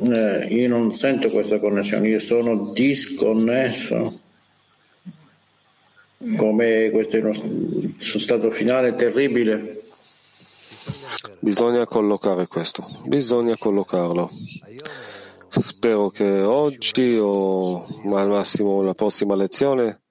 [0.00, 4.20] Eh, io non sento questa connessione, io sono disconnesso.
[6.36, 7.32] Come questo è uno
[7.96, 9.77] stato finale terribile.
[11.40, 14.30] Bisogna collocare questo, bisogna collocarlo.
[15.48, 20.02] Spero che oggi o al massimo la prossima lezione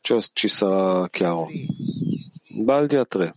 [0.00, 1.48] ciò ci sarà chiaro.
[2.60, 3.34] Baldi a 3.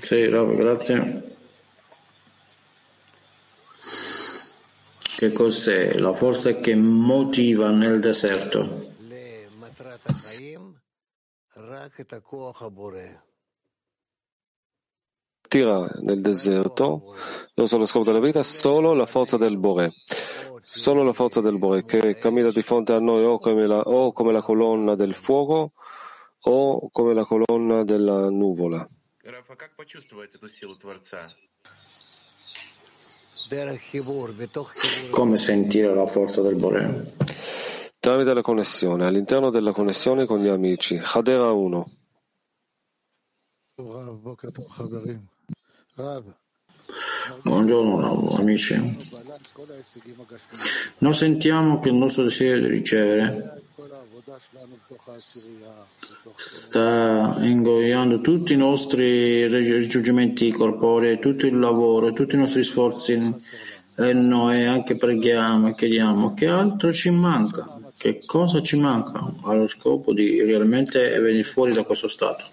[0.00, 1.36] Sì, Rav, grazie.
[5.16, 8.87] Che cos'è la forza che motiva nel deserto?
[15.48, 17.14] Tira nel deserto,
[17.54, 19.92] verso lo scopo della vita, solo la forza del Bore.
[20.60, 24.12] Solo la forza del Bore che cammina di fronte a noi o come la, o
[24.12, 25.72] come la colonna del fuoco
[26.40, 28.86] o come la colonna della nuvola.
[35.10, 37.14] Come sentire la forza del Bore?
[38.00, 41.00] Tramite la connessione, all'interno della connessione con gli amici.
[41.02, 41.90] Hadera 1.
[47.42, 48.96] Buongiorno amici.
[50.98, 53.62] Noi sentiamo che il nostro desiderio di ricevere
[56.34, 63.34] sta ingoiando tutti i nostri raggiungimenti corporei, tutto il lavoro, tutti i nostri sforzi
[63.96, 69.66] e noi anche preghiamo e chiediamo che altro ci manca, che cosa ci manca allo
[69.66, 72.44] scopo di realmente venire fuori da questo stato.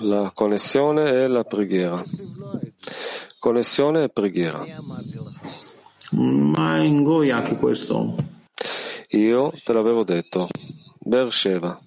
[0.00, 2.02] La connessione e la preghiera.
[3.38, 4.64] Connessione e preghiera.
[6.12, 8.14] Ma ingoia anche questo.
[9.10, 10.48] Io te l'avevo detto.
[10.98, 11.78] Beersheva.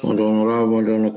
[0.00, 1.12] Buongiorno Rav, buongiorno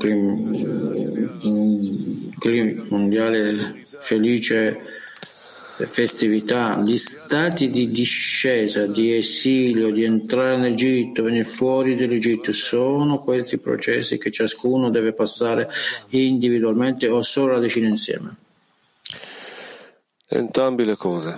[2.47, 4.79] Clim, mondiale felice
[5.85, 13.57] festività, gli stati di discesa, di esilio, di entrare nell'Egitto, venire fuori dall'Egitto, sono questi
[13.57, 15.69] processi che ciascuno deve passare
[16.11, 18.37] individualmente o solo la decina insieme?
[20.27, 21.37] Entrambi le cose.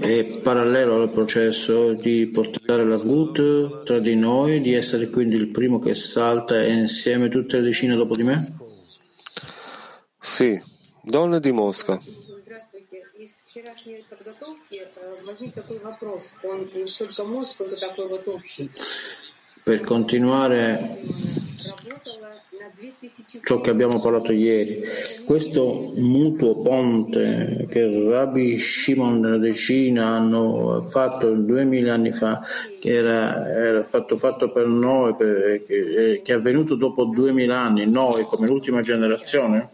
[0.00, 5.52] È parallelo al processo di portare la VUT tra di noi, di essere quindi il
[5.52, 8.56] primo che salta e insieme tutte le decine dopo di me?
[10.18, 10.60] Sì,
[11.02, 12.00] donne di Mosca.
[19.62, 21.00] Per continuare
[23.42, 24.80] ciò che abbiamo parlato ieri,
[25.24, 32.42] questo mutuo ponte che Rabbi Shimon e Decina hanno fatto duemila anni fa,
[32.80, 37.90] che era, era fatto, fatto, per noi, per, che, che è avvenuto dopo duemila anni,
[37.90, 39.70] noi come l'ultima generazione,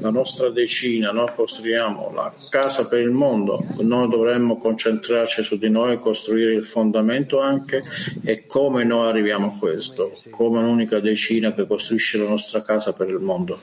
[0.00, 5.70] la nostra decina, noi costruiamo la casa per il mondo, noi dovremmo concentrarci su di
[5.70, 7.82] noi costruire il fondamento anche.
[8.24, 13.08] E come noi arriviamo a questo, come un'unica decina che costruisce la nostra casa per
[13.08, 13.58] il mondo.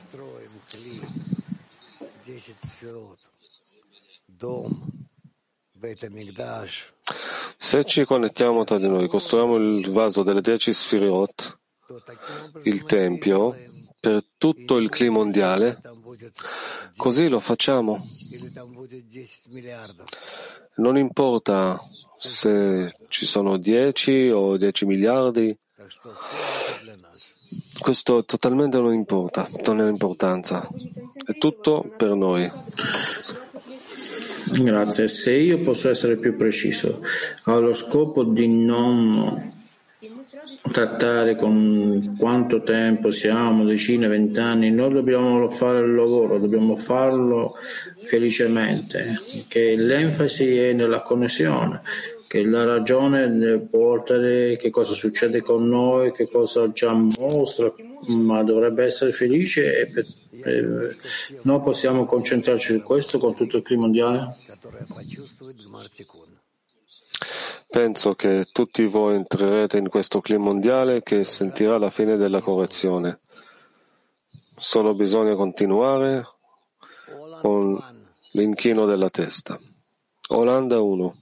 [7.56, 11.58] Se ci connettiamo tra di noi, costruiamo il vaso delle dieci sfirot,
[12.62, 13.54] il tempio,
[14.04, 15.80] per tutto il clima mondiale,
[16.94, 18.06] così lo facciamo.
[20.76, 21.80] Non importa
[22.18, 25.58] se ci sono 10 o 10 miliardi,
[27.78, 30.68] questo totalmente non importa, non ha importanza,
[31.24, 32.50] è tutto per noi.
[34.60, 35.08] Grazie.
[35.08, 37.00] Se io posso essere più preciso,
[37.44, 39.52] allo scopo di non
[40.70, 47.54] trattare con quanto tempo siamo, decine, vent'anni, noi dobbiamo fare il lavoro, dobbiamo farlo
[47.98, 51.82] felicemente, che l'enfasi è nella connessione,
[52.26, 57.72] che la ragione portare che cosa succede con noi, che cosa già mostra,
[58.08, 60.06] ma dovrebbe essere felice e per,
[60.40, 60.96] per,
[61.42, 64.36] noi possiamo concentrarci su questo con tutto il clima mondiale?
[67.74, 73.18] Penso che tutti voi entrerete in questo clima mondiale che sentirà la fine della correzione.
[74.56, 76.24] Solo bisogna continuare
[77.40, 77.76] con
[78.30, 79.58] l'inchino della testa.
[80.28, 81.14] Olanda 1.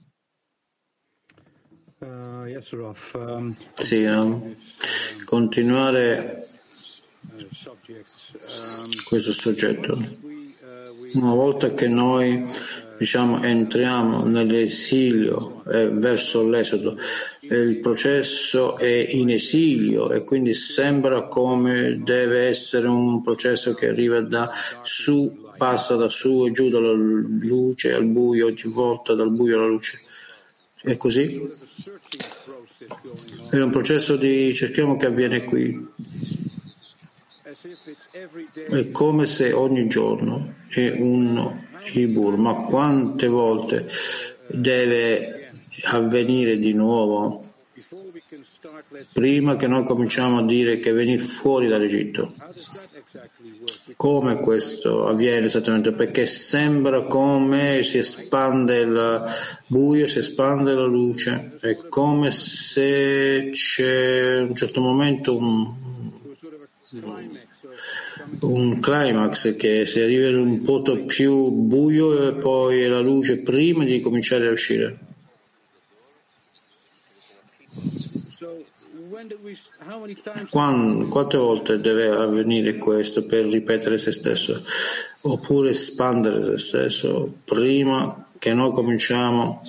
[3.73, 4.55] Sì, um,
[5.25, 6.47] continuare
[9.07, 9.97] questo soggetto.
[11.13, 12.45] Una volta che noi
[12.97, 16.97] diciamo, entriamo nell'esilio eh, verso l'esodo,
[17.41, 24.21] il processo è in esilio e quindi sembra come deve essere un processo che arriva
[24.21, 24.51] da
[24.81, 29.67] su, passa da su e giù dalla luce al buio, ogni volta dal buio alla
[29.67, 30.01] luce.
[30.81, 31.41] È così?
[33.49, 35.87] È un processo di cerchiamo che avviene qui.
[38.69, 43.87] È come se ogni giorno è un Ibur, ma quante volte
[44.47, 45.49] deve
[45.85, 47.41] avvenire di nuovo
[49.11, 52.33] prima che noi cominciamo a dire che venire fuori dall'Egitto?
[53.95, 55.93] Come questo avviene esattamente?
[55.93, 59.23] Perché sembra come si espande il
[59.67, 65.73] buio, si espande la luce, è come se c'è un certo momento un,
[68.43, 73.83] un climax che si arriva in un punto più buio e poi la luce prima
[73.83, 74.99] di cominciare a uscire.
[80.49, 84.63] Quando, quante volte deve avvenire questo per ripetere se stesso
[85.21, 89.61] oppure espandere se stesso prima che noi cominciamo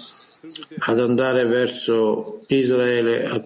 [0.81, 3.41] ad andare verso Israele a,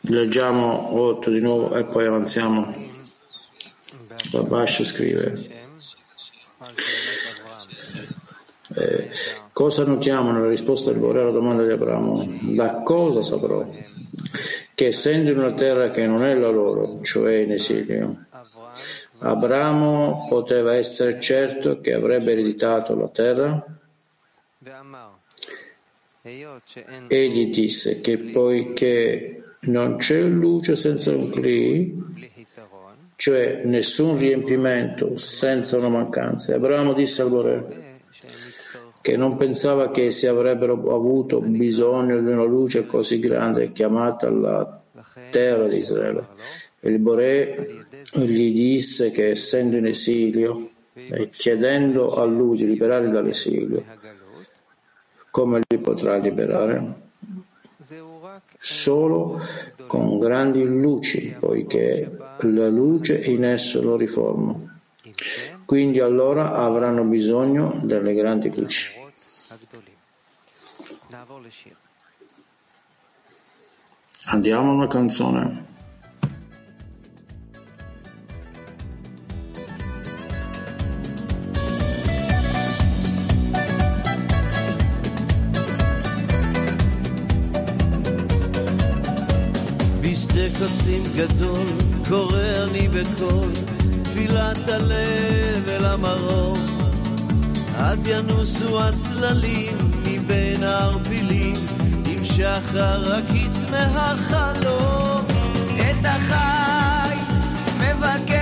[0.00, 2.66] Leggiamo 8 di nuovo e poi avanziamo.
[4.32, 5.48] Rabash scrive.
[8.74, 9.08] Eh,
[9.52, 12.26] cosa notiamo nella risposta del Bore alla domanda di Abramo?
[12.40, 13.64] Da cosa saprò?
[14.74, 18.16] Che essendo in una terra che non è la loro, cioè in esilio,
[19.18, 23.80] Abramo poteva essere certo che avrebbe ereditato la terra?
[26.24, 32.00] Egli disse che poiché non c'è luce senza un cli,
[33.16, 36.54] cioè nessun riempimento senza una mancanza.
[36.54, 37.80] Abramo disse al Bore
[39.00, 44.80] che non pensava che si avrebbero avuto bisogno di una luce così grande chiamata la
[45.28, 46.28] terra di Israele.
[46.82, 53.84] Il Bore gli disse che essendo in esilio e chiedendo a lui di liberarli dall'esilio,
[55.32, 57.00] come li potrà liberare?
[58.58, 59.40] Solo
[59.86, 64.52] con grandi luci, poiché la luce in esso lo riforma.
[65.64, 68.90] Quindi allora avranno bisogno delle grandi luci.
[74.26, 75.71] Andiamo a una canzone.
[90.62, 91.66] קוצים גדול,
[92.08, 93.52] קורא אני בקול,
[94.02, 96.58] תפילת הלב אל המרום.
[97.76, 99.76] עד ינוסו הצללים
[100.06, 101.54] מבין הערפילים,
[102.06, 105.24] עם שחר הקיץ מהחלום.
[105.76, 107.16] את החי
[107.78, 108.41] מבקש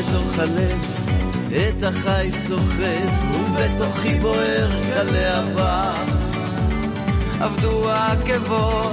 [0.00, 0.78] בתוך הלב,
[1.48, 5.92] את החי סוחב, ובתוכי בוער כלהבה.
[7.40, 8.92] עבדו העקבות,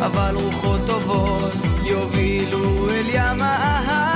[0.00, 1.52] אבל רוחות טובות
[1.84, 4.15] יובילו אל ים האהבה.